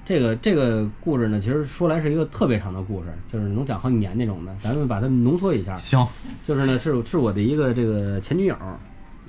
[0.09, 4.57] 这个这个故事呢，其实说来是一个特别长的故事，就是能讲好几年那种的。
[4.59, 6.03] 咱们把它浓缩一下，行，
[6.43, 8.57] 就是呢，是是我的一个这个前女友，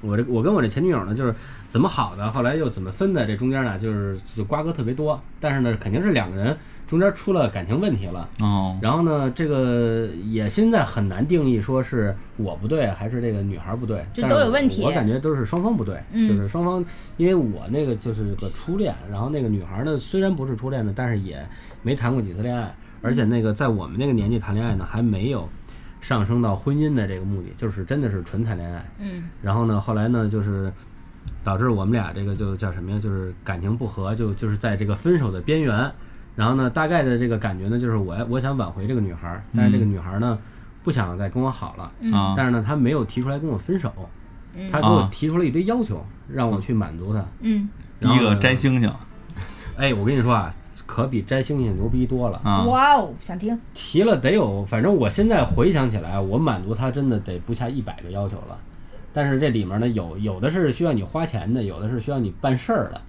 [0.02, 1.36] 我这我跟我这前女友呢，就是
[1.68, 5.22] 怎么好的，后来又怎么分的，这中间呢，就是就瓜葛特别多。
[5.38, 6.58] 但是呢，肯定是两个人
[6.90, 8.28] 中间出了感情问题了。
[8.40, 16.84] 哦，然后呢，这个也现在很难定义说是我不对还是这个女孩不对，就但是都有问题我感觉都是双方不对，嗯就是双方，
[17.18, 21.48] 因为我那个就是个初恋，然后那个女孩呢虽然不是初恋呢，但是也
[21.84, 25.48] 没谈过几次恋爱，而且那个在我们那个年纪谈恋爱呢，还没有
[26.02, 28.84] 上升到婚姻的这个目的，就是真的是纯谈恋爱。
[28.98, 30.74] 嗯然后呢，后来呢，就是
[31.44, 33.00] 导致我们俩这个就叫什么呀？
[33.00, 35.92] 就是感情不和，就就是在这个分手的边缘。
[36.40, 40.40] 然后呢，大概的这个感觉呢，就是我我想挽回这个女孩儿，但是这个女孩儿呢
[40.86, 41.92] 不想再跟我好了，
[42.34, 43.92] 但是呢，她没有提出来跟我分手，
[44.54, 44.72] 嗯。
[44.72, 47.26] 她给我啊提出了一堆要求，让我去满足她。
[47.42, 47.68] 嗯。
[48.00, 48.90] 第一个摘星星。
[49.76, 52.40] 哎，我跟你说啊，可比摘星星牛逼多了。
[52.46, 58.58] 啊，哇哦，想听，提了得有，反正我现在回想起来，我满足他真的得不下一百个要求了。
[59.12, 63.02] 但是这里面呢，有有的是需要你花钱的，有的是需要你办事儿的。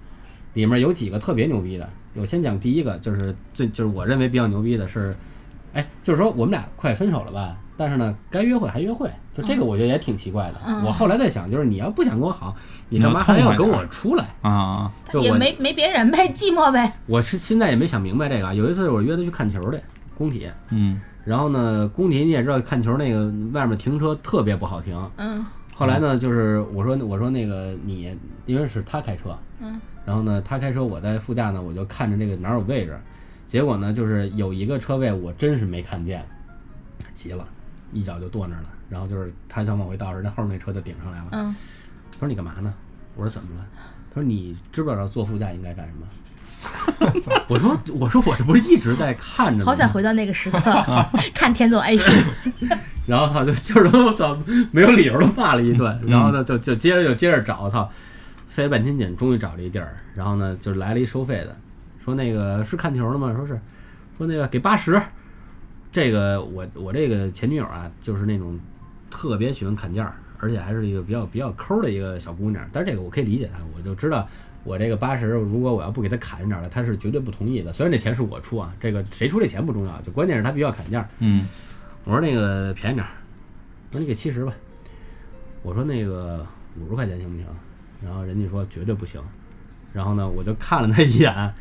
[0.53, 5.15] 里面有几个特别牛逼的，我先讲第一个，就是最就是我认为比较牛逼的是，
[5.73, 10.59] 哎，就是说我们俩快分手了吧，但是呢，该约会还约会，就这个我觉得也挺奇怪的。
[10.67, 12.55] 嗯我后来在想，就是你要不想跟我好，
[12.89, 14.25] 你你要干嘛还要跟我出来？
[14.41, 18.53] 啊，也就我没没别人呗，寂寞呗，我是现在也没想明白这个啊。
[18.53, 19.79] 有一次我约他去看球去，
[20.17, 24.99] 工体，嗯然后呢，工体你也知道，看球那个外面停车特别不好停。
[25.17, 32.99] 嗯后来呢，就是我说我说那个你，因为是他开车，嗯，然后呢他开车，我在副驾呢，我就看着那个哪儿有位置，
[33.47, 36.25] 结果呢就是有一个车位我真是没看见，
[37.13, 37.47] 急了，
[37.93, 38.69] 一脚就跺那儿了。
[38.89, 41.27] 然后就是他想往回倒时，那后面那车就顶上来了。
[41.31, 41.55] 嗯，
[42.11, 42.73] 他说你干嘛呢？
[43.15, 43.65] 我说怎么了？
[44.13, 46.07] 他说你知不知道坐副驾应该干什么？
[47.47, 49.65] 我说我说我这不是一直在看着吗？
[49.65, 50.59] 好想回到那个时刻，
[51.33, 52.23] 看田总爱训，
[53.07, 54.37] 然后他就就是我操，
[54.71, 57.89] 没有理由的骂了一顿，然后呢就就接着就接着找，操，
[58.51, 61.57] 费了半天劲，终于找了一地儿，然后呢就来了一收费的，
[62.03, 63.33] 说那个是看球的吗？
[63.33, 63.57] 说是，
[64.17, 65.01] 说那个给八十。
[65.89, 68.59] 这个我我这个前女友啊，就是那种
[69.09, 72.67] 特别喜欢砍价，而且还是一个比较比较抠的一个小姑娘。
[72.73, 74.27] 但是这个我可以理解她，我就知道
[74.65, 77.71] 我这个八十，如果我要不给她砍一点儿了，她是绝对不同意的。
[77.71, 81.07] 虽然这钱是我出啊，这个谁出这钱不重要，就关键是她必须要砍价。
[81.19, 81.47] 嗯
[82.03, 83.11] 我说那个便宜点儿，
[83.91, 84.53] 我说你给七十吧。
[85.61, 86.45] 我说那个
[86.79, 87.45] 五十块钱行不行？
[88.03, 89.21] 然后人家说绝对不行。
[89.93, 91.53] 然后呢，我就看了他一眼，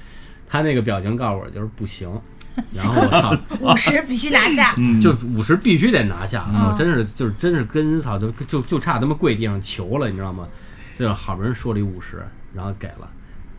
[0.49, 2.09] 他那个表情告诉我就是不行。
[2.72, 3.36] 然后我操，
[3.72, 10.47] 五十必须拿下，嗯，就五十必须得拿下，我真是就是真是跟人操就就就差他妈跪地上求了，你知道吗？
[10.99, 12.22] 就好不容易说了一五十，
[12.53, 13.09] 然后给了，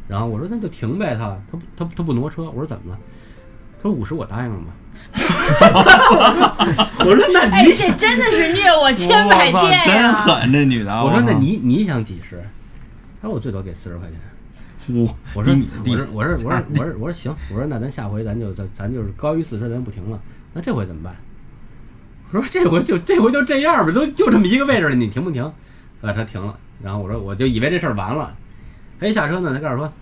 [0.08, 3.00] 然后我说那就停呗，他他不他他不挪车，我说怎么了？
[3.78, 4.68] 他说五十我答应了吗？
[7.00, 10.14] 我说那哎，你这真的是虐我千百遍真呀！
[10.14, 12.44] 狠，这女的，我说那你你想几十？
[13.22, 14.20] 他说我最多给四十块钱。
[14.88, 20.20] 我我说低低我说我说我说我说我说行，我说那咱下回咱就咱咱就是高于四十咱不停了，
[20.54, 21.16] 那这回怎么办？
[22.32, 25.44] 我说这回就这回就这样吧，都就这么一个位置了，你停不停？
[26.02, 28.36] 啊，他停了，然后我说我就以为这事儿完了，
[29.00, 29.94] 他一下车呢，他告诉我说，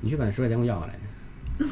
[0.00, 0.94] 你去把那十块钱给我要回来。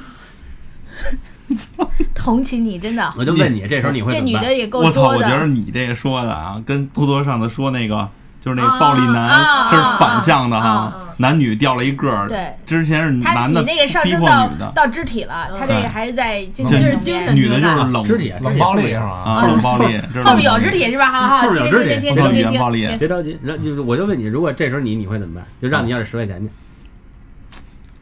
[2.15, 4.51] 同情你，真的，我就问你，这时候你会这女怎么办？
[4.51, 5.03] 的也够我操！
[5.09, 5.47] 我觉得。
[5.47, 8.09] 你这个说的啊，跟多多上次说那个
[8.41, 10.93] 就是那个暴力男，这是反向的哈。
[11.19, 19.23] 男女掉了一个儿，对，之前是男的你那个上升到，到肢体了，他这个还是在就是精神女的就是冷肢体冷暴力是吧？
[19.27, 21.05] 啊，冷暴力，后面有肢体是吧？
[21.13, 25.45] 好好，后面有肢体我操听听听听听语言暴力别着急，然就是我就问你，如果这时候你你会怎么办？
[25.61, 26.51] 就让你要这十块钱去。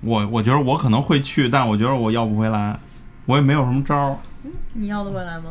[0.03, 2.79] 我我觉得我可能会去，但我觉得我要不回来，
[3.27, 4.17] 我也没有什么招儿。
[4.75, 5.47] 你要得回来吗？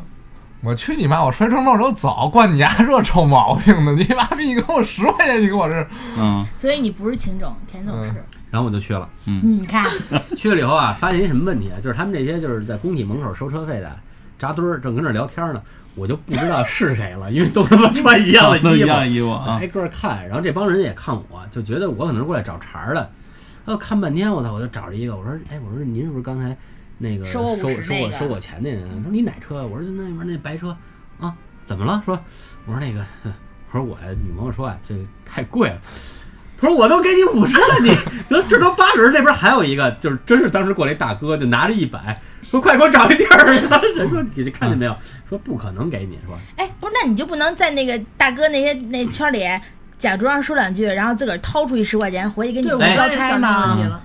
[0.61, 1.23] 我去你妈！
[1.23, 3.91] 我摔车门我就走，惯你丫这臭毛病呢！
[3.97, 5.87] 你妈逼，你给我十块钱，你给我这
[6.17, 8.23] 嗯所以你不是秦总，田总是。
[8.49, 9.07] 然后我就去了。
[9.27, 9.85] 嗯，你看，
[10.35, 11.77] 去了以后啊，发现一什么问题啊？
[11.79, 13.95] 就是他们这些就是在工体门口收车费的
[14.39, 15.61] 扎堆儿，正跟那儿聊天呢，
[15.93, 20.25] 我就不知道是谁了，因为都他妈穿一样的一衣服，样衣服啊挨个儿看。
[20.27, 23.01] 然后这帮人也看我，就觉得我可能是过来找茬儿的。
[23.65, 26.57] 然后看半天，我操，我就找着一个，我说，哎，我说您是不是刚才
[26.97, 29.65] 那个收我收收我收我钱那人，他说你哪车？
[29.67, 30.75] 我说那边那白车
[31.19, 31.33] 啊，
[31.65, 32.01] 怎么了？
[32.05, 32.19] 说
[32.65, 34.95] 我说那个，我说我女朋友说啊，这
[35.25, 35.77] 太贵了。
[36.59, 37.89] 他说我都给你五十了，你
[38.29, 42.19] 说这都八十，那边还有一个，就是真是当时过来一大哥，就拿着一百，
[42.49, 43.45] 说快给我找一地儿。
[43.95, 44.97] 人 说你看见没有？
[45.29, 49.45] 说不可能给你，说哎，不是，那你就不能在那个大哥那些那圈里
[49.99, 54.01] 假装说两句，然后自个儿掏出一十块钱回去给你交差吗。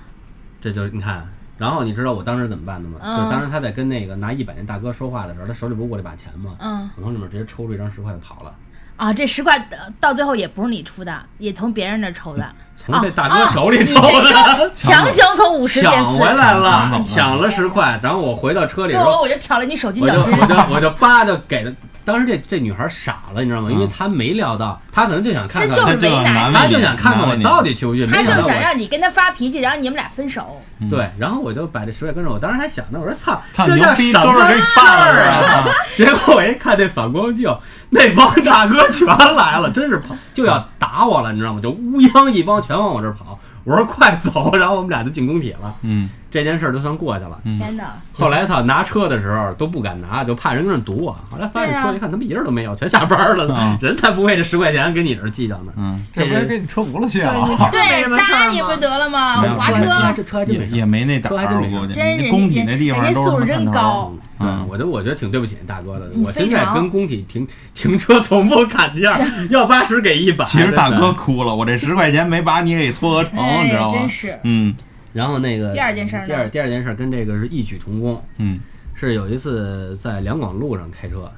[0.61, 1.27] 这就是你看。
[1.59, 2.99] 然后你知道我当时怎么办的吗？
[3.03, 6.53] 嗯就当时他在跟那个拿一百那大哥说话的时候，他手里不是握了把钱吗？
[6.61, 8.55] 嗯我从里面直接抽出一张十块就跑了，
[8.97, 12.47] 啊，这十块呃到最后也不是你出的，也从别人那儿抽的。
[12.75, 18.01] 从这大哥手里抽的，强行从五十变抢回四十，来了抢，了抢了十块。
[18.03, 20.21] 然后我回到车里时候，我我就挑了你手机我就。
[20.21, 21.73] 我就我就叭就给了。
[22.05, 23.71] 当时这这女孩傻了，你知道吗？
[23.71, 28.07] 因为嗯她没料到，她可能就想看看，她就是为难难为你她就想看看我到底去不去。
[28.07, 30.61] 她就是想让你跟她发脾气，然后你们俩分手。
[30.91, 35.65] 对，然后我就把这十块跟着我，当时还想着，我说操，操这牛逼都叫什么事儿啊？
[35.97, 37.49] 结果我一看那反光镜，
[37.91, 41.61] 那帮大哥全来了，真是跑就要打我了，你知道吗？
[41.63, 43.39] 就乌泱一帮全往我这儿跑。
[43.65, 45.73] 我说快走，然后我们俩就进工体了。
[45.83, 47.39] 嗯，这件事儿就算过去了。
[47.45, 47.93] 嗯天哪！
[48.13, 51.13] 后来操拿车的时候都不敢拿，就怕人跟那堵我。
[51.31, 53.79] 后来发现车一看，他们一人都没有，全下班了呢嗯。
[53.81, 55.73] 人才不为这十块钱跟你这儿计较呢。
[55.77, 57.47] 嗯，这不是这人给你车轱辘去了？
[57.71, 57.81] 对
[58.17, 59.41] 扎你不得了吗？
[59.43, 64.13] 没有这车，这车还真没也也没那胆儿，估计真工体那地方都是真高。
[64.39, 66.07] 对，嗯我就我觉得挺对不起大哥的。
[66.15, 69.21] 嗯我现在跟工体停停车从不砍价，
[69.51, 70.45] 要八十给一百。
[70.45, 74.09] 其实大，哥哭了，我这十块钱没把你给撮合成，哎你知道吗真？
[74.09, 74.75] 是嗯
[75.13, 78.61] 然后那个第二件事呢第二第二件事儿跟这个是异曲同工，嗯
[78.95, 81.31] 是有一次在两广路上开车，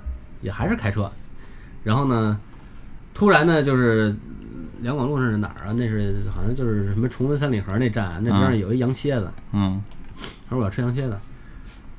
[0.42, 1.10] 也还是开车，
[1.82, 2.38] 然后呢，
[3.14, 4.14] 突然呢就是
[4.80, 5.72] 两广路上是哪儿啊？
[5.74, 9.32] 那是好像就是什么崇文三里河那站啊，那边儿有一羊蝎子。
[9.52, 9.82] 嗯
[10.48, 11.18] 他说我要吃羊蝎子，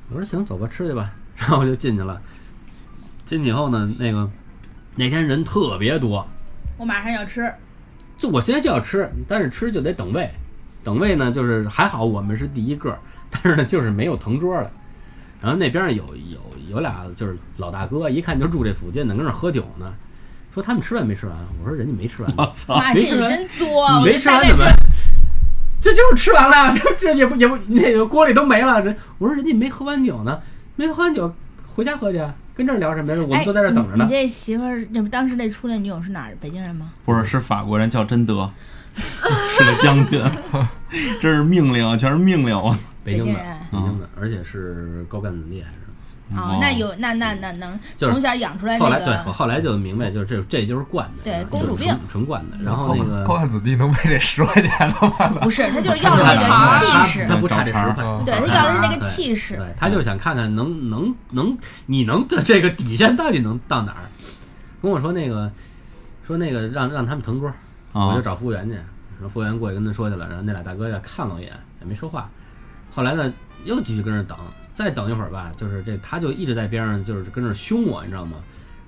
[0.08, 1.12] 我说行，走吧，吃去吧。
[1.36, 2.20] 然后我就进去了。
[3.24, 4.30] 进去以后呢，那个
[4.94, 6.26] 那天人特别多，
[6.78, 7.52] 我马上要吃，
[8.16, 10.30] 就我现在就要吃，但是吃就得等位。
[10.86, 12.96] 等位呢，就是还好我们是第一个，
[13.28, 14.70] 但是呢，就是没有腾桌的。
[15.42, 16.38] 然后那边有有
[16.70, 19.92] 有俩就是老大哥，一看就住这附近的，跟那喝酒呢。
[20.54, 21.36] 说他们吃饭没吃完？
[21.60, 22.32] 我说人家没吃完。
[22.38, 23.68] 我操，妈，这你没吃完真作！
[23.98, 24.64] 你没吃完怎么？
[25.80, 28.80] 这就是吃完了， 这这也不也不那个锅里都没了。
[28.80, 30.40] 这我说人家没喝完酒呢，
[30.76, 31.34] 没喝完酒
[31.66, 32.24] 回家喝去，
[32.54, 33.20] 跟这儿聊什么呀？
[33.28, 34.14] 我们都在这等着呢哎你。
[34.14, 36.36] 你这媳妇儿，那不当时那初恋女友是哪儿？
[36.40, 36.92] 北京人吗？
[37.04, 38.50] 不是是法国人叫贞德，
[38.94, 40.22] 是个将军，
[41.20, 42.56] 这是命令，全是命令。
[42.56, 45.76] 我北京的北京人，北京的，而且是高干子弟还是。
[46.34, 52.56] 哦，那有那那那能就是从小养出来后来对我，后来就明白，就是这这就是惯的，对就是公主病纯纯惯的。
[52.64, 55.28] 然后那个高干子弟能为这十块钱的吗？
[55.40, 59.54] 不是，他就是要的他那个气势他，不差这十块，嗯对他要的是那个气势。
[59.54, 64.02] 对，他就想看看能能能你能的这个底线到底能到哪儿。
[64.82, 65.48] 跟我说那个
[66.26, 67.48] 说那个让让他们腾桌，
[67.92, 68.76] 我就啊，找服务员去，
[69.18, 72.28] 然后服务员过去跟他说去了，然后那俩大哥也看了我一眼，也没说话。
[72.92, 73.32] 后来呢，
[73.64, 74.36] 又继续跟那儿等，
[74.74, 78.36] 再等一会儿吧，就是这他就一直在边上，就是跟那儿凶我，你知道吗？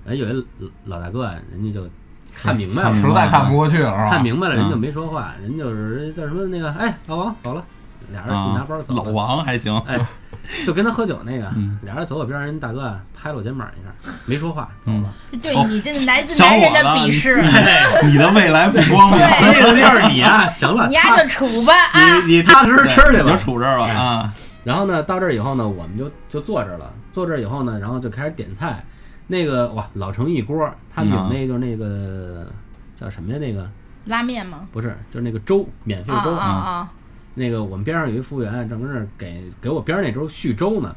[0.05, 1.87] 人有一老老大哥啊，人家就
[2.35, 4.09] 看明白了，实在看不过去了？
[4.09, 7.65] 看明白了，人就嗯没说话，人就是叫什么那个，哎，老王走了，
[8.11, 9.99] 俩人一拿包走老，王还行，哎，
[10.67, 15.13] 就跟他喝酒那个嗯，俩人走我边上，人大哥啊拍了我肩膀一下，没说话，走嗯了。
[15.43, 17.43] 对你真的来自小男人的鄙视，
[18.07, 22.19] 你的未来不光明，对 意思就是你啊，行了，你丫就处吧啊！
[22.27, 23.37] 你你踏踏实实吃去吧。
[23.39, 24.33] 杵这儿吧啊，
[24.65, 26.93] 然后呢，到这儿以后呢，我们就就坐这儿了。
[27.13, 28.85] 坐这儿以后呢，然后就开始点菜。
[29.31, 32.47] 那个哇，老城一锅，他们有嗯那就是那个
[32.99, 33.39] 叫什么呀？
[33.39, 33.69] 那个
[34.07, 34.67] 拉面吗？
[34.73, 36.33] 不是，就是那个粥，免费啊粥。
[36.35, 36.89] 啊啊！
[37.39, 40.95] 那个我们边上有一服务员正跟那儿给给我边上那粥续粥呢。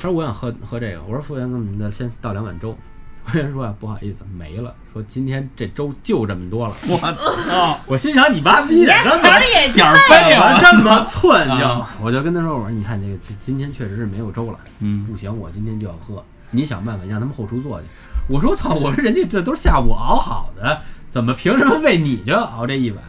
[0.00, 2.76] 他说我想喝喝这个，我说服务员，那你先倒两碗粥。
[3.24, 4.74] 服务员说啊，不好意思，没了。
[4.92, 6.74] 说今天这粥就这么多了。
[6.88, 11.48] 我操， 我心想你妈逼的，你丫这词儿也点儿怎背了，么这么 寸？
[11.48, 11.88] 你知道啊吗？
[12.00, 16.24] 我就跟他说，我说你看这个今今天确实是没有粥了，嗯，不行，我今天就要喝。
[16.50, 17.86] 你想办法让他们后厨做去。
[18.28, 23.02] 我说操，我说人家这都是下午熬好的，怎么凭什么为你就熬这一碗？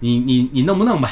[0.00, 1.10] 你你你弄不弄吧？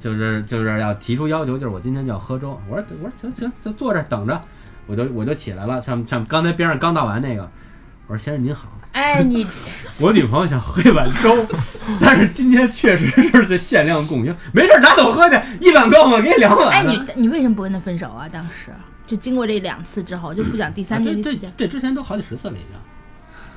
[0.00, 2.58] 就是就是要提出要求，就是我今天就要喝粥。
[2.68, 4.40] 我说我说行行，就坐这儿等着。
[4.86, 7.48] 我就我就起来了，像像刚才边上刚倒完那个，
[8.08, 9.46] 我说先生您好，哎，你
[10.00, 11.46] 我女朋友想喝一碗粥，
[12.00, 16.20] 但是今天确实是这限量供应，没事儿拿走喝去，一碗够吗？
[16.20, 16.68] 给你两碗。
[16.70, 18.28] 哎你你为什么不跟他分手啊？
[18.28, 18.72] 当时
[19.06, 21.52] 就经过这两次之后，就不讲第三遍、啊这这第四遍。
[21.56, 22.78] 这之前都好几十次了已经。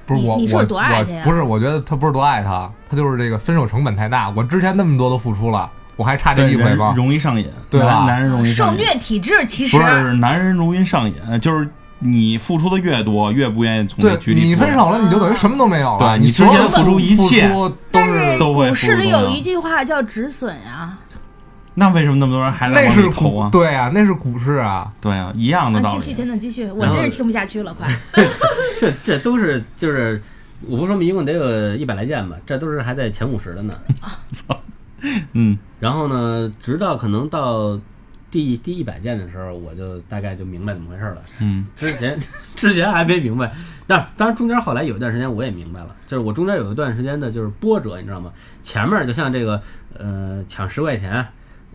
[0.06, 4.30] 不是我，我你你是多爱他呀我不是，我觉得他不是多爱他，他就是这个分手成本太大。
[4.36, 6.94] 我之前那么多都付出了，我还差这一回吗？
[6.96, 11.68] 容易上瘾，对吧男男人容易受上瘾，虐体质其实不是男人容易上瘾，就是
[12.00, 16.18] 你付出的越多，越不愿意从这对局里出来你分手了，你就等于什么都没有了。
[16.18, 21.00] 对你之前付出一切都但是是都会股市里有一句话叫止损啊，
[21.76, 23.50] 那为什么那么多人还来往那是股里投啊？
[23.52, 24.92] 对啊，那是股市啊。
[25.02, 26.16] 对啊，一样的道理继续，理。
[26.16, 27.88] 田总继续，我然后真是听不下去了，快。
[28.80, 30.22] 这 这都是就是，
[30.66, 33.74] 我不说一共得有一百来件吧，这都是还在前五十的呢。
[34.32, 34.60] 操
[35.34, 37.80] 嗯，然后呢，直到可能到
[38.32, 41.18] 第第一百件的时候，我就大概就明白怎么回事了。
[41.42, 42.18] 嗯，之前
[42.56, 43.52] 之前还没明白，
[43.86, 48.32] 但当然中间后来有一段时间我也明白了，就是我中间有一段时间的就是波折，你知道吗？
[48.64, 49.62] 前面就像这个
[49.98, 51.26] 呃抢十块钱，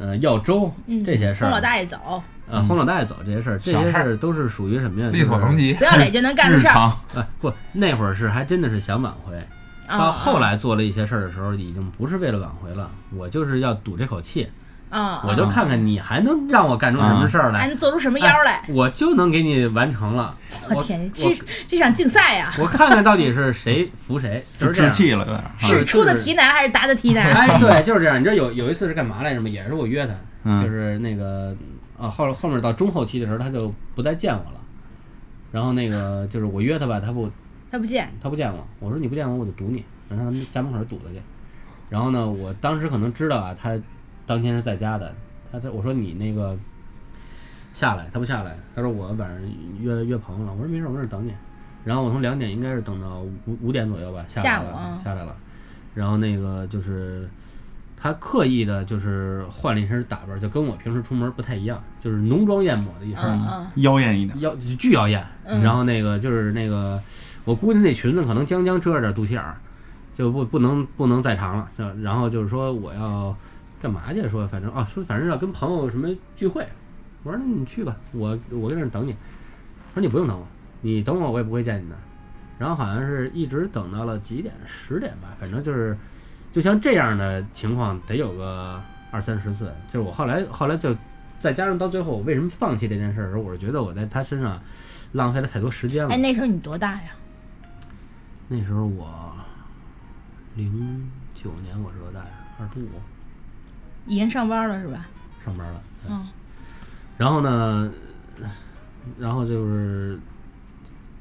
[0.00, 5.08] 呃要粥嗯，这些事儿，哄老大爷走，呃轰老大爷走这些事儿，这些事儿都是属于什么呀？
[5.10, 5.74] 力所能及。
[5.74, 6.70] 不要脸就能干的事儿。
[6.70, 9.36] 日常哎， 不，那会儿是还真的是想挽回，
[9.86, 14.48] 啊到后来做了一些事儿的时候，已经不是为了挽回了，我就是要赌这口气，
[14.90, 18.62] 啊，我就看看你还能让我干出什么事儿来，还能做出什么妖来？
[18.68, 20.36] 我就能给你完成了。
[20.68, 21.32] 我我天，这
[21.68, 25.44] 这场竞赛呀，我看看到底是谁服谁，就 就是这气了，有点。
[25.58, 27.24] 是是出的题难还是答的题难？
[27.32, 28.18] 哎，对，就是这样。
[28.18, 29.48] 你知道有有一次是干嘛来着吗？
[29.48, 30.12] 也是我约他，
[30.42, 31.56] 嗯就是那个
[31.96, 34.60] 啊后后面到中后期的时候，他就不再见我了。
[35.52, 37.30] 然后那个就是我约他吧，他不
[37.70, 41.22] 他不见，他不见我，我说你不见我，我就堵你，让他们家门口堵他去。
[41.88, 43.76] 然后呢，我当时可能知道啊，他
[44.30, 45.12] 当天是在家的，
[45.50, 46.56] 他他我说你那个
[47.72, 49.36] 下来，他不下来，他说我晚上
[49.80, 51.34] 约约朋友了，我说没事，我在这儿等你。
[51.84, 55.36] 然后我从两点应该是等到五五点左右吧，下来了，下午啊下来了。
[55.96, 57.28] 然后那个就是
[57.96, 64.40] 他刻意的，就是换了一身打扮，就跟我平时出门不太一样，就是浓妆艳抹的一身，嗯嗯，妖艳一点。
[64.40, 67.02] 妖巨妖艳，嗯然后那个就是那个，
[67.44, 69.56] 我估计那裙子可能将将遮着点肚脐眼儿，
[70.14, 71.66] 就不不能不能再长了。
[71.76, 73.36] 就然后就是说我要
[73.80, 74.28] 干嘛去？
[74.28, 76.66] 说反正啊，说反正要跟朋友什么聚会。
[77.22, 79.12] 我说那你去吧，我我在这儿等你。
[79.12, 80.46] 他说你不用等我，
[80.82, 81.96] 你等我我也不会见你的。
[82.58, 85.96] 然后好像是一直等到了几点，十点吧，反正就是
[86.52, 89.72] 就像这样的情况得有个二三十次。
[89.88, 90.94] 就是我后来后来就
[91.38, 94.60] 再加上到最后，我为什么放弃这件事儿的时候，我是觉得我在他身上
[95.12, 96.18] 浪费了太多时间了哎，。
[96.18, 97.12] 那时候你多大呀？
[98.46, 99.34] 那时候我
[100.54, 102.30] 零九年我是多大呀？
[102.58, 102.88] 二十五，
[104.06, 105.06] 已经上班了是吧？
[105.44, 105.82] 上班了。
[106.02, 106.28] 对嗯，
[107.18, 107.92] 然后呢，
[109.18, 110.18] 然后就是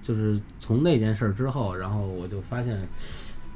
[0.02, 2.80] 就是从那件事儿之后，然后我就发现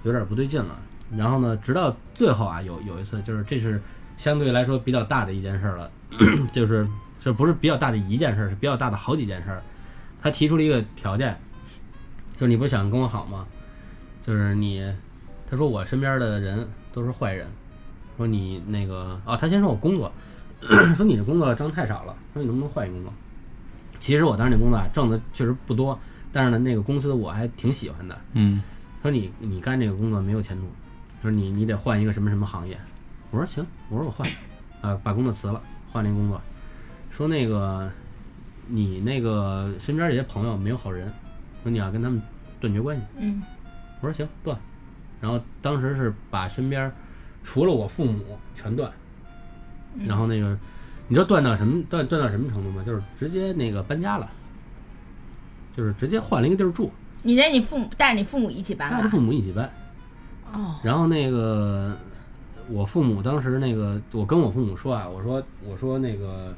[0.04, 0.78] 有点不对劲了。
[1.16, 3.82] 然后呢，直到最后啊，有有一次，就是这是
[4.18, 5.92] 相对来说比较大的一件事儿了，
[6.52, 6.88] 就是
[7.22, 9.62] 这不是比较大的一件事儿，是比较大的好几件事儿。
[10.22, 11.38] 他提出了一个条件，
[12.36, 13.46] 就是你不是想跟我好吗？
[14.22, 14.82] 就是你，
[15.50, 17.48] 他说我身边的人都是坏人，
[18.18, 20.12] 说你那个啊，他先说我工作，
[20.96, 23.14] 说你这工作挣太少了，说你能不能换一工作？
[24.00, 25.98] 其实我当时那工作啊挣的确实不多，
[26.32, 28.20] 但是呢，那个公司我还挺喜欢的。
[28.34, 28.62] 嗯，
[29.02, 30.64] 说你你干这个工作没有前途，
[31.22, 32.78] 说你你得换一个什么什么行业。
[33.32, 34.30] 我说行，我说我换，
[34.82, 35.62] 啊，把工作辞了，
[35.92, 36.42] 换了一工作。
[37.12, 37.90] 说那个
[38.68, 41.12] 你那个身边这些朋友没有好人，
[41.64, 42.22] 说你要跟他们
[42.60, 43.04] 断绝关系。
[43.18, 43.42] 嗯，
[44.02, 44.58] 我说行断，
[45.22, 46.92] 然后当时是把身边
[47.44, 48.92] 除了我父母全断，
[50.08, 50.58] 然后那个
[51.08, 52.82] 你知道断到什么断断到什么程度吗？
[52.86, 54.30] 就是直接那个搬家了，
[55.72, 56.90] 就是直接换了一个地儿住，
[57.22, 59.20] 你连你父母带着你父母一起搬了带着父？
[59.20, 59.70] 母一起搬。
[60.54, 61.98] 哦，然后那个
[62.70, 66.56] 我父母当时那个我跟我父母说啊，我说我说那个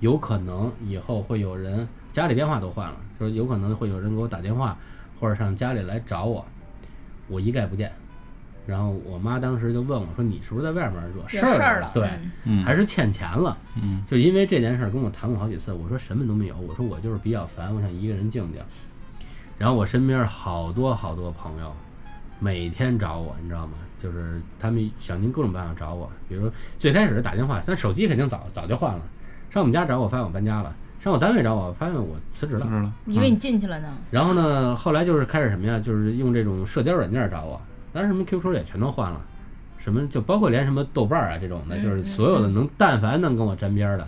[0.00, 4.76] 有可能以后会有人家里电话都换了，说有可能会有人给我打电话
[5.20, 6.44] 或者上家里来找我，
[7.28, 7.92] 我一概不见。
[8.66, 12.10] 然后我妈当时就问我说：“你是不是在外面惹事儿了，对，
[12.64, 13.56] 还是欠钱了？
[13.80, 15.72] 嗯，就因为这件事儿跟我谈过好几次。
[15.72, 18.60] 我说什么都没有，我说我就是比较烦，我想一个人静静。
[19.56, 21.72] 然后我身边好多好多朋友，
[22.40, 23.74] 每天找我，你知道吗？
[23.98, 29.02] 就是他们想尽各种办法找我，比如最开始打电话，但手机肯定早早就换了。
[29.48, 32.60] 上我们家找我，发现我搬家了；上我单位找我，发现我辞职了。
[32.60, 32.92] 辞职了。
[33.04, 33.88] 你以为你进去了呢？
[34.10, 35.78] 然后呢，后来就是开始什么呀？
[35.78, 37.58] 就是用这种社交软件找我，
[37.96, 39.18] 当然什么 QQ 也全都换了，
[39.78, 44.06] 什么就包括连什么豆瓣儿啊这种的，嗯就是所有的能但凡能跟我沾边儿的，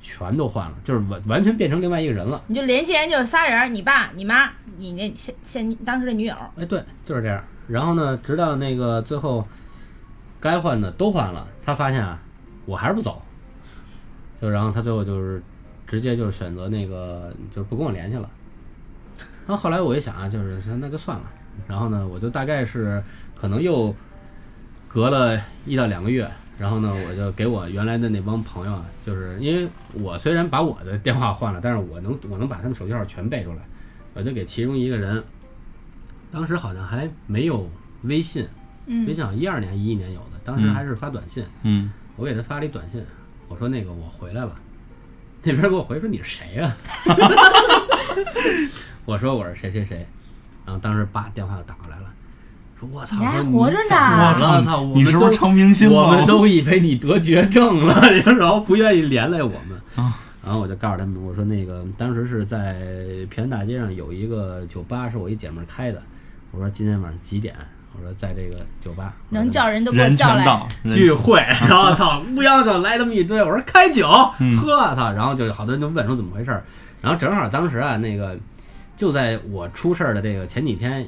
[0.00, 2.40] 全都换了，就是完完全变成另外一个人了。
[2.46, 4.48] 你就联系人就是仨人，你爸、你妈、
[4.78, 6.36] 你那现现当时的女友。
[6.56, 7.42] 哎，对，就是这样。
[7.66, 9.44] 然后呢，直到那个最后
[10.40, 12.22] 该换的都换了，他发现啊，
[12.64, 13.20] 我还是不走，
[14.40, 15.42] 就然后他最后就是
[15.84, 18.30] 直接就是选择那个就是不跟我联系了。
[19.48, 21.24] 然后后来我一想啊，就是那就算了。
[21.66, 23.02] 然后呢，我就大概是
[23.34, 23.94] 可能又
[24.88, 33.58] 隔了一到两个月，然后呢，我就给我原来的那帮朋友啊，就是因为我虽然把我的电话换了，但是我能我能把他们手机号全背出来，
[34.14, 35.22] 我就给其中一个人，
[36.30, 37.70] 当时好像还没有
[38.02, 38.42] 微信，
[38.86, 39.14] 微嗯。
[39.14, 43.04] 信好像一二年一一年有的，当时还是发短信，嗯，我给他发了一短信，
[43.48, 44.54] 我说那个我回来了，
[45.42, 46.76] 那边给我回说你是谁呀、
[49.04, 50.06] 我说我是谁谁谁，
[50.66, 52.04] 然后当时爸电话就打过来了，
[52.78, 55.96] 说我操，你还说活着呢我我操操，我们都你是不是成明星了？
[56.02, 57.98] 我们都以为你得绝症了，
[58.38, 59.80] 然后不愿意连累我们。
[59.94, 62.76] 啊然后我就告诉他们，我说那个当时是在
[63.28, 66.00] 平安大街上有一个酒吧，是我一姐们儿开的。
[66.52, 67.54] 我说今天晚上几点？
[67.98, 70.68] 我说在这个酒吧能叫人都给我叫来。
[70.84, 74.06] 聚会，然后操乌泱就来这么一堆，我说开酒，
[74.38, 76.62] 嗯喝操，然后就好多人就问说怎么回事儿，
[77.00, 78.38] 然后正好当时啊那个
[78.96, 81.06] 就在我出事儿的这个前几天，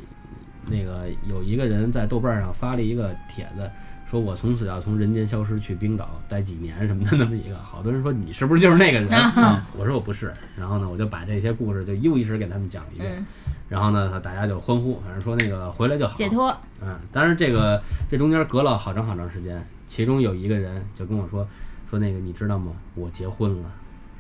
[0.67, 3.69] 那个有一个人在豆瓣上发了一个帖子，
[4.11, 9.11] 说我从此要从人间消失去冰岛待几年什么的那么一个，好多人说你是不是就是那个人？
[9.11, 13.27] 啊 我说我不是，然后呢我就把这些故事就又一直给他们讲了一遍，嗯，
[13.69, 16.55] 然后呢大家就欢呼，反正说那个回来就好，解脱。
[16.83, 21.49] 嗯，当然这个这中间隔了好长好长时间，其中有一个人就跟我说
[21.89, 22.73] 说那个你知道吗？
[22.95, 23.71] 我结婚了，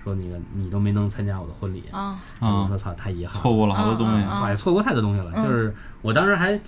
[0.08, 1.84] 说那个你都没能参加我的婚礼。
[1.92, 4.26] 啊，我说操，太遗憾，错过了好多东西。
[4.28, 5.32] 操，也错过太多东西了。
[5.36, 6.58] 嗯就是我当时还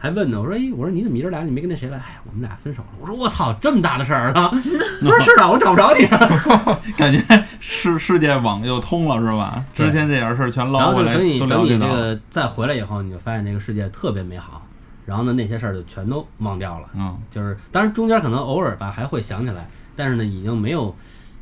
[0.00, 1.98] 还问呢，我说哎，我说你怎么一直俩你没跟那谁来？
[1.98, 2.88] 哎，我们俩分手了。
[3.00, 4.48] 我说我操，这么大的事儿啊！
[5.02, 6.06] 他说是啊，我找不着你。
[6.96, 7.22] 感觉
[7.60, 9.64] 世世界网又通了是吧？
[9.74, 11.78] 之前这点事儿全然捞回来，后就等你等你这。
[11.88, 14.64] 个再回来以后，你就发现这个世界特别美好。
[15.04, 16.88] 然后呢，那些事儿就全都忘掉了。
[16.94, 20.94] 嗯就是当然中间可能偶尔吧还会想起来，但是呢已经没有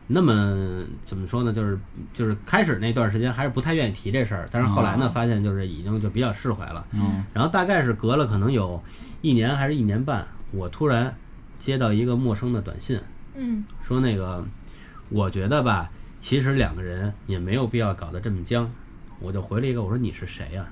[0.09, 1.79] 那么怎么说呢，就是
[2.13, 5.09] 就是开始那段时间还是不太愿意提这事儿，但是后来呢哦。
[5.09, 8.81] 发现就是已经就比较释怀了，嗯然后大概是隔了可能有
[9.21, 11.13] 一年还是一年半，我突然
[11.59, 13.01] 接到一个陌生的短信，
[13.35, 13.65] 嗯。
[13.83, 14.45] 说那个
[15.09, 15.91] 我觉得吧，
[16.21, 18.71] 其实两个人也没有必要搞得这么僵，
[19.19, 20.65] 我就回了一个我说你是谁呀、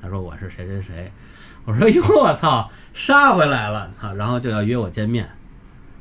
[0.00, 1.12] 他说我是谁谁谁，
[1.66, 3.92] 我说哟我操杀回来了。
[4.00, 5.28] 啊，然后就要约我见面，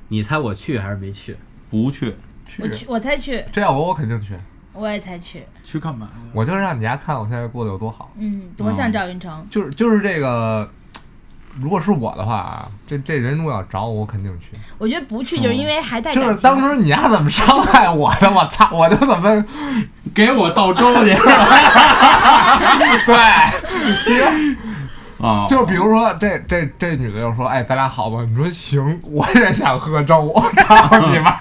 [0.07, 1.35] 你猜我去还是没去？
[1.69, 2.15] 不去
[2.59, 4.33] 我去，我才去，这要我我肯定去，
[4.73, 5.45] 我也才去。
[5.63, 6.09] 去干嘛？
[6.33, 8.11] 我就是让你家看我现在过得有多好。
[8.17, 9.45] 嗯，多像赵云成。
[9.49, 10.69] 就是就是这个，
[11.59, 14.57] 如果是我的话啊，这这人如果要找我，我肯定去。
[14.77, 16.35] 我觉得不去就是因为还带就是。
[16.41, 19.45] 当时你丫怎么伤害我的，我操， 我就怎么
[20.13, 21.13] 给我倒粥去
[23.05, 23.15] 对，
[25.19, 25.45] 啊！
[25.47, 28.23] 就比如说这这这女的就说，哎，咱俩好吧？
[28.23, 31.39] 你说行，我也想喝粥，我操你妈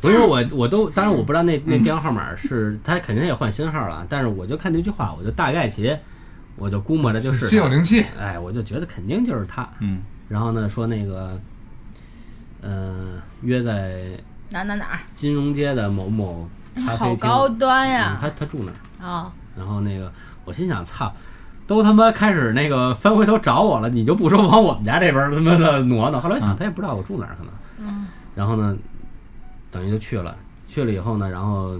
[0.00, 5.96] 不是我我都当然我不知道那那电话号码是他肯定也换新号了，但是我就看这句话，我就大概其
[6.56, 8.04] 我就估摸着就是他心有灵犀。
[8.20, 9.68] 哎，我就觉得肯定就是他。
[9.80, 11.40] 嗯然后呢说那个，
[12.60, 13.94] 呃，约在
[14.50, 14.98] 哪哪哪儿？
[15.14, 18.18] 金融街的某某咖啡好，高端嗯呀！
[18.20, 19.06] 他他住哪儿。
[19.06, 20.12] 啊，然后那个
[20.44, 21.10] 我心想，操，
[21.66, 26.20] 都他妈开始那个翻回头找我了，你就不说往我们家这边他妈的挪挪。
[26.20, 27.52] 后来我想，嗯他也不知道我住哪儿，可能。
[27.78, 28.76] 嗯然后呢，
[29.70, 30.36] 等于就去了，
[30.66, 31.78] 去了以后呢，然后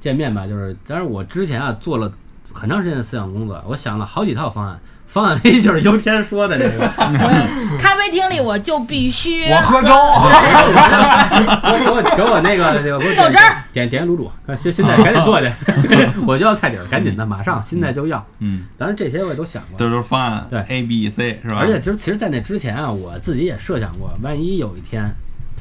[0.00, 2.12] 见面吧，就是，但是我之前啊做了
[2.52, 4.78] 很长时间的思想工作，我想了好几套方案。
[5.06, 9.88] 方案 A 就是优天说的这个， 我咖啡厅里我就必须我喝粥，
[11.78, 14.28] 给我给我那个那个给我豆汁儿点点卤煮，
[14.58, 15.48] 现现在赶紧做去，
[16.26, 18.26] 我就要菜底儿，赶紧的，马上现在就要。
[18.40, 21.58] 嗯，当然这些我也都想过，这都是方案，对 A B C 是吧？
[21.60, 25.14] 而且其实其实，在那之前啊，我自己也设想过，万一有一天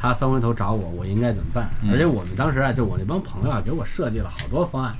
[0.03, 1.69] 他三回头找我，我应该怎么办？
[1.81, 4.93] 嗯而且我们当时啊，就我那帮朋友啊，给我设计了好多方案，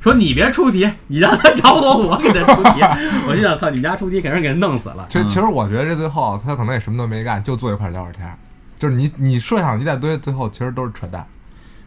[0.00, 2.80] 说你别出题，你让他找我，我给他出题。
[3.30, 5.06] 我就想，操，你们家出题肯定给人弄死了。
[5.08, 8.36] 其实其实我觉得这最后他可能也什么都没干，就坐一块儿聊会儿天儿。
[8.76, 11.24] 就是你你设想一大堆，最后其实都是扯淡。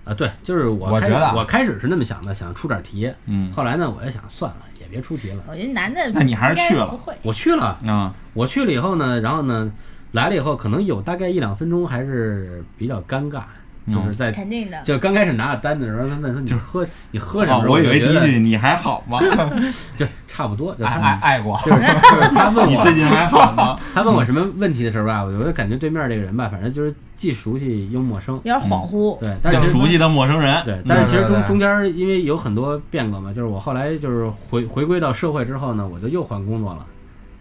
[0.05, 3.11] 啊，对，就是我开我觉得啊我开始是那么想的，想出点题。
[3.25, 5.43] 嗯后来呢，我就想算了，也别出题了。
[5.45, 7.13] 我觉得男的，那你还是去了不会。
[7.21, 9.69] 我去了，啊，我去了以后呢，然后呢，
[10.11, 13.41] 来了以后，可能有大概一两分钟还是比较尴尬，
[13.87, 17.63] 嗯就是在肯定的，就刚开始拿着单子的时候，他问说你喝你喝什么？
[17.63, 19.19] 哦我以为一句你还好吗？
[19.97, 23.75] 就差不多，就爱他爱爱过，就是 就是他问我最，近还好吗？
[23.93, 28.35] 他问我什么问题的时候吧，我就感觉对面这个人吧，反正就是既熟悉又陌生。
[28.35, 29.19] 有点恍惚。
[29.19, 30.61] 对，但是熟悉的陌生人。
[30.63, 36.85] 对，但是其实中中间因为有很多变革嘛，就是我后来就是回回归到社会之后呢，我就又换工作了。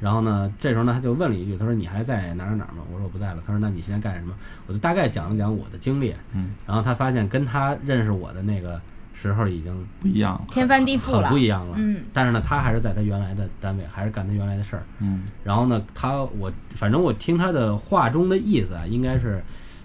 [0.01, 4.35] 然后呢，这时候呢，他就问了一句，他说：“你还在哪儿哪儿吗？”我说：“我不在了。”他说：“那你现在干什么？”
[4.67, 6.15] 我就大概讲了讲我的经历。
[6.33, 8.81] 嗯，然后他发现跟他认识我的那个
[9.13, 10.45] 时候已经不一样了。
[10.51, 11.75] 天翻地覆很了，不一样了。
[11.79, 14.83] 嗯，但是呢，他还是在他原来的单位，还是干他原来的事儿。
[15.01, 19.43] 嗯然后呢，他我反正我听他的话中的意思啊，应该是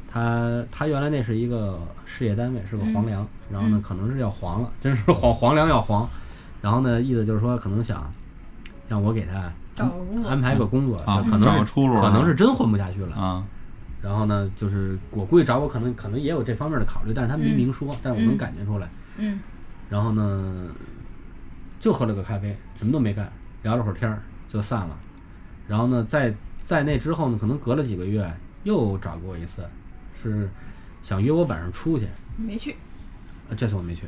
[0.09, 6.07] 他他原来那是一个事业单位，是个黄粮，然后呢可能是要黄了，真是黄黄粮要黄，
[6.61, 8.09] 然后呢意思就是说可能想
[8.87, 13.15] 让我给他找个工作安排个工作，啊就可能是找出路可能是真混不下去了。
[13.15, 13.43] 啊，
[14.01, 18.89] 然后呢，就是我估计找我可能可能也有这方面的考虑，但是他没明说，但是我能感觉出来。
[19.17, 19.39] 嗯
[19.89, 20.73] 然后呢，
[21.79, 23.31] 就喝了个咖啡，什么都没干，
[23.61, 24.97] 聊了会儿天儿就散了。
[25.67, 28.31] 然后呢，在在那之后呢，可能隔了几个月
[28.63, 29.63] 又找过一次，
[30.21, 30.49] 是
[31.03, 32.07] 想约我晚上出去，
[32.37, 32.75] 没去，
[33.49, 34.03] 呃这次我没去，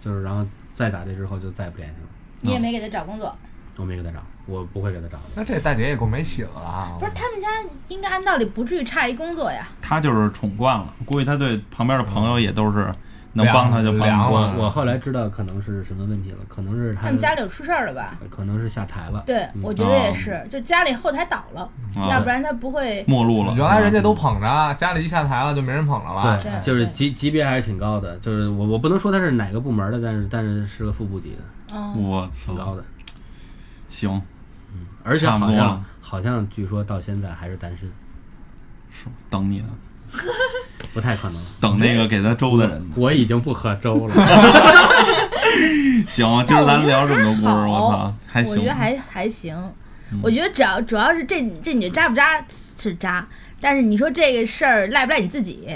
[0.00, 2.08] 就是然后再打这之后就再也不联系了，
[2.40, 3.36] 你也没给他找工作，
[3.76, 5.24] 我没给他找，我不会给他找的。
[5.34, 6.96] 那这大姐也够没起了啊！
[6.98, 7.48] 不是他们家
[7.88, 9.68] 应该按道理不至于差一工作呀。
[9.80, 12.90] 他就是宠惯了，估计他对旁边的朋友也都是
[13.32, 18.16] 能帮他就帮我我后来知道可能是什么问题了，可能是他们家里有出事儿了吧？
[18.30, 19.24] 可能是下台了。
[19.26, 21.62] 对，嗯我觉得也是，就家里后台倒了，
[21.96, 23.04] 啊要不然他不会。
[23.08, 26.38] 没路了，原来人家都捧着，家里一下台了就没人捧了吧？
[26.40, 32.84] 对，对就是级级别还是挺高的，就是我我不能说他是哪个部门的，但是但是是个副部级的，嗯，我操，挺高的，
[33.94, 34.10] 行，
[34.72, 37.88] 嗯而且差不多好像好像据说到现在还是单身，
[38.90, 39.68] 是等你呢，
[40.92, 41.40] 不太可能。
[41.60, 42.94] 等那个给他粥的人呢。
[42.98, 44.14] 我已经不喝粥了，
[46.08, 48.66] 行，今儿咱聊这么多故事，我操，还行我觉。
[48.66, 49.54] 得还还行。
[50.10, 52.44] 嗯我觉得只要主要是这这女的渣不渣
[52.78, 53.26] 是渣，
[53.60, 55.68] 但是你说这个事儿赖不赖你自己？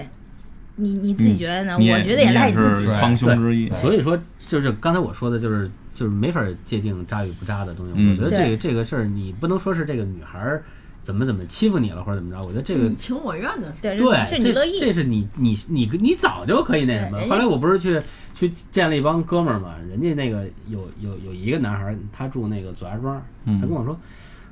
[0.76, 1.76] 你你自己觉得呢？
[1.76, 2.82] 我觉得也赖你自己。
[2.82, 3.68] 是帮凶之一。
[3.80, 4.16] 所以说
[4.46, 5.68] 就是刚才我说的，就是
[5.98, 7.92] 就是没法界定渣与不渣的东西。
[7.96, 10.62] 嗯我觉得这个这个事儿，你不能说是这个女孩儿
[11.02, 14.78] 怎么怎么欺负你了或者怎么着，我觉得这个你情我愿的，对，对，这你乐意。
[14.78, 17.18] 这是你你你你早就可以那什么。
[17.28, 18.00] 后来我不是去
[18.32, 23.98] 去见了一帮哥们儿嘛，人家那个有有有一个男孩儿，他住那个左家庄，嗯他跟我说，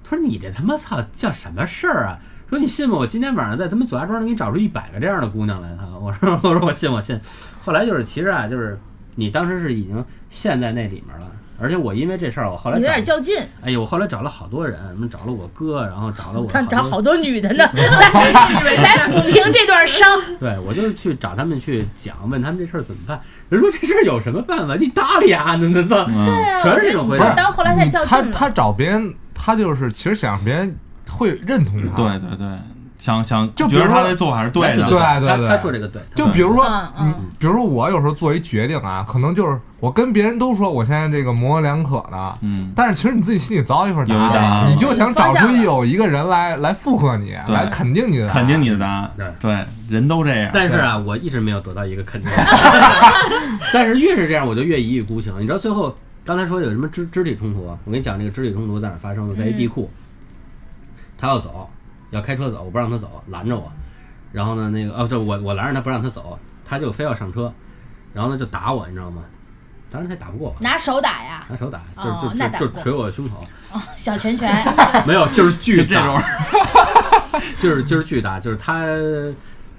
[0.03, 2.19] 他说你这他妈操叫什么事儿啊？
[2.49, 2.97] 说你信吗？
[2.97, 5.77] 我今天晚上在他们左家庄能给你找出一百个这样的姑娘来。
[5.77, 7.21] 他我说我说我信我信。
[7.65, 8.79] 后来就是其实啊，就是
[9.17, 11.27] 你当时是已经陷在那里面了。
[11.59, 20.07] 而且我因为这事儿，我后来你有点找，较劲，哎呦，我后来找了好多人，什么找了我哥，然后找了我他找好多女的呢， 来来抚平这段伤。
[20.39, 23.19] 对，我就是去找他们去讲，问他们这事儿怎么办。
[23.49, 24.75] 人说这事儿有什么办法？
[24.75, 28.51] 你搭理啊，那那那嗯，对啊，全是这种回答到后来才较劲他他。
[28.51, 30.77] 找别人，他就是其实想让别人
[31.09, 31.97] 会认同他。
[31.97, 32.47] 对对对，
[33.07, 34.89] 想想就比如说他的做法是对的。
[34.89, 36.65] 对对对他他说这个对，就比如说
[36.99, 49.13] 嗯你嗯，比如说我有时候做一决定啊，可能就是我跟别人都说我现在这个模棱两可的，嗯，但是其实你自己心里早有一份答有一答案你就想找出有一个人来来附和你，对来肯定你的答案，肯定你的答案。
[49.17, 50.51] 对对，人都这样。
[50.53, 52.29] 但是啊，我一直没有得到一个肯定。
[53.73, 55.33] 但是越是这样，我就越一意孤行。
[55.39, 57.79] 你知道最后刚才说有什么肢肢体冲突啊？
[57.85, 59.37] 我跟你讲，这个肢体冲突在哪儿发生的？
[59.37, 59.89] 在一地库，
[61.17, 61.69] 他要走，
[62.17, 63.71] 要开车走，我不让他走，拦着我。
[64.33, 67.53] 然后呢，那个哦，就我我拦着他不让他走，他就非要上车，
[68.13, 69.23] 然后呢就打我，你知道吗？
[69.89, 74.53] 当然他也打不过我，拿手打呀，拿手打，就是哦就那打不就就捶我胸口，哦，小拳拳，
[75.07, 78.85] 没有，就是巨就这种大， 就是就是巨大，就是他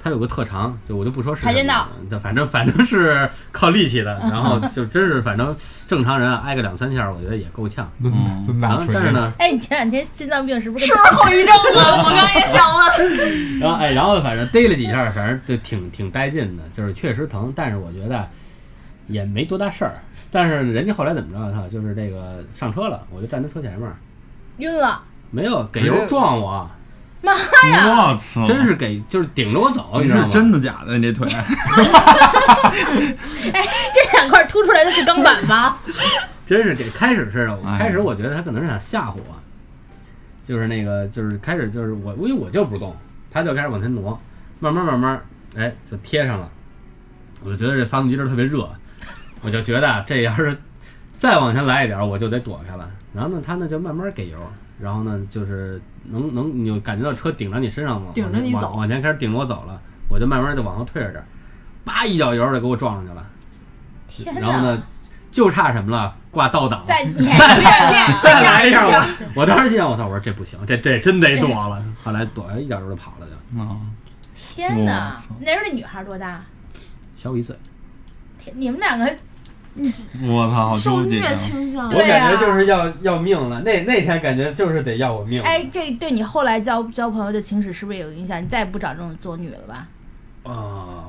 [0.07, 5.53] 他有个特长，就我就不说是跆拳道就反正 反正是靠力气的， 然后就真是反正
[5.85, 7.91] 正常人啊挨个两三下，我觉得也够呛。
[8.01, 8.71] 嗯然。
[8.71, 11.53] 后但是呢，哎，你前两天心脏病是不是是不是后遗症
[11.83, 12.03] 啊？
[12.03, 13.59] 我刚也想问。
[13.59, 18.25] 然后哎，然后反正逮了几下，反正就挺挺带劲的，就是确实疼，但是我觉得
[19.07, 19.95] 也没多大事儿。
[20.31, 21.51] 但是人家后来怎么着？
[21.51, 23.89] 他就是这个上车了，我就站他车前面，
[24.57, 25.01] 晕了？
[25.29, 26.69] 没有给油撞我，
[27.33, 28.11] 妈呀！
[28.11, 30.25] 我操，真是给就是顶着我走，你你知道吗？
[30.25, 30.97] 是真的假的？
[30.97, 31.29] 你这腿
[33.53, 35.77] 哎，这两块凸出来的是钢板吗？
[36.47, 39.35] 真是给开始是，哎开始我觉得他可能是想吓唬我，
[40.43, 42.95] 就是那个就是开始就是我因为我就不动，
[43.29, 44.17] 他就开始往前挪，
[44.59, 45.21] 慢慢慢慢，
[45.55, 46.49] 哎，就贴上了。
[47.43, 48.67] 我就觉得这发动机这儿特别热，
[49.41, 50.57] 我就觉得啊这要是
[51.19, 52.89] 再往前来一点儿，我就得躲开了。
[53.13, 54.37] 然后呢，他呢就慢慢给油，
[54.79, 59.79] 然后呢就是能能你就感觉到车顶着你身上了，顶着你走往往前开始顶着我走了，
[60.09, 61.23] 我就慢慢就往后退着点，
[61.83, 63.25] 叭一脚油就给我撞上去了。
[64.07, 64.83] 天然后呢！，
[65.31, 66.15] 就差什么了？
[66.31, 66.83] 挂倒档。
[66.87, 69.05] 再练练 练，再来一下下
[69.35, 70.05] 我，我当时心想，我操！
[70.05, 71.83] 我说这不行，这这真得躲了。
[72.03, 73.77] 后来躲了一脚油就跑了就，啊！
[74.33, 75.17] 天哪！
[75.41, 76.41] 那时候那女孩多大？
[77.17, 77.55] 小我一岁。
[78.39, 79.13] 天，你们两个
[80.23, 81.35] 我操，好受虐纠结啊。
[81.35, 82.31] 倾向，对啊
[82.63, 88.41] 要要命了，那那天感觉就是得要我命哎，这对你后来交交朋友的情史是不是也有影响？
[88.41, 89.87] 你再也不找这种作女了吧？
[90.43, 91.05] 啊！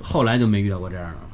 [0.00, 1.28] 后来就没遇到过这样的了。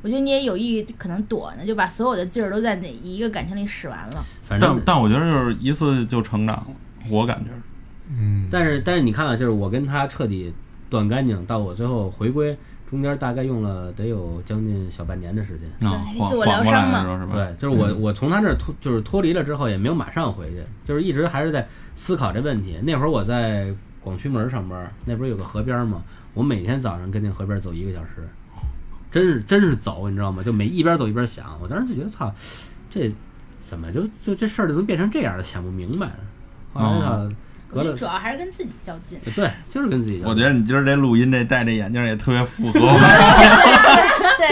[0.00, 4.24] 我觉得你也有意可能躲呢，就把所有的劲儿都在哪一个感情里使完了。
[4.48, 6.66] 反正，但但我觉得就是一次就成长了，
[7.10, 7.60] 我感觉是。
[8.10, 10.54] 嗯，但是但是你看啊，就是我跟他彻底
[10.88, 12.56] 断干净，到我最后回归，
[12.94, 15.90] 中间大概用了得有将近小半年的时间。
[15.90, 17.34] 啊，对自我缓缓过来疗伤嘛的时候是吧？
[17.34, 21.66] 对，就是我我从他这儿脱就是脱离了之后，也没有马上回去，就是一直还是在
[21.96, 22.78] 思考这问题。
[22.84, 26.02] 那会儿我在广渠门上班，那不是有个河边吗？
[26.34, 28.28] 我每天早上跟那河边走一个小时，
[29.10, 30.42] 真是真是走，你知道吗？
[30.42, 31.58] 就每一边走一边想。
[31.60, 32.32] 我当时就觉得操，
[32.88, 33.12] 这
[33.58, 35.42] 怎么就就这事儿就能变成这样了？
[35.42, 36.10] 想不明白。
[36.72, 37.00] 后来哦
[37.30, 37.36] 操，
[37.74, 39.18] 隔主要还是跟自己较劲。
[39.34, 40.28] 对，就是跟自己较劲。
[40.30, 42.80] 我觉得你今儿这录音这戴这眼镜也特别符合。
[44.38, 44.48] 对，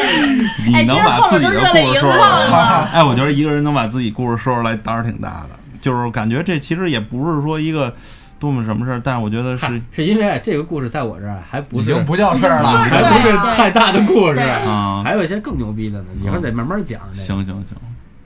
[0.67, 2.91] 你能把自己的故事说出来，了。
[2.93, 5.51] 哎，我觉得一个人能把自己故事说出来，胆儿挺大的。
[5.81, 7.95] 就是感觉这其实也不是说一个
[8.39, 12.79] 多么什么事儿，但是我觉得是是因为这个故事在我这儿还不是已经不叫事儿了。
[12.79, 17.01] 还不是太大的故事，啊，还有一些更牛逼的呢，一会儿得慢慢讲。
[17.13, 17.77] 这个行行行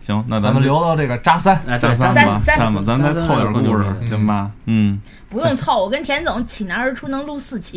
[0.07, 4.49] 行，那咱们就留到这个扎三，哎，扎，三吧，三三吧，咱再凑点故事，嗯行吧？
[4.67, 7.77] 嗯，不用凑，我跟田总起难而出，能录四期。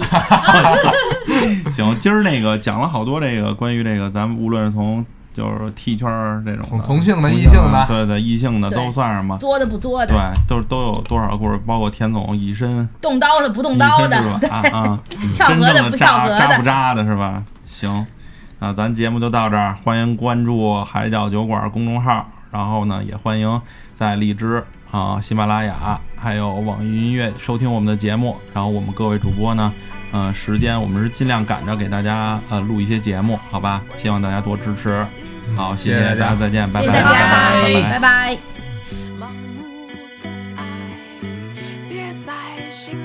[1.72, 5.04] 行，今儿那个讲了好多这个关于这个，咱们无论是从
[5.34, 9.36] 就是 T 圈儿这种的同同性的异性的对对，异性的都算什么？
[9.40, 14.56] 作的不作的对，，都都有多少故事，包括田总以身动刀的不动刀的身是，吧？
[14.56, 15.00] 啊啊，
[15.34, 16.64] 跳真正的河的不跳河扎扎不。
[16.64, 17.44] 扎的是吧？
[17.66, 18.06] 行，
[18.60, 23.62] 那咱节目就到这儿，欢迎关注海角酒馆公众号，然后呢，也欢迎
[23.94, 24.62] 在荔枝
[24.92, 28.36] 啊、喜马拉雅还有网易云音乐收听我们的节目。
[28.54, 29.74] 然后我们各位主播呢，
[30.12, 33.82] 嗯、时间我们是尽量赶着给大家呃录一些节目，好吧？
[33.96, 35.06] 希望大家多支持。
[35.56, 37.92] 好，谢谢谢大家家，再见，拜拜，拜拜。
[37.92, 38.38] 拜拜。
[39.18, 39.88] 盲目
[40.22, 40.64] 的爱，
[41.88, 42.34] 别在
[42.70, 42.98] 心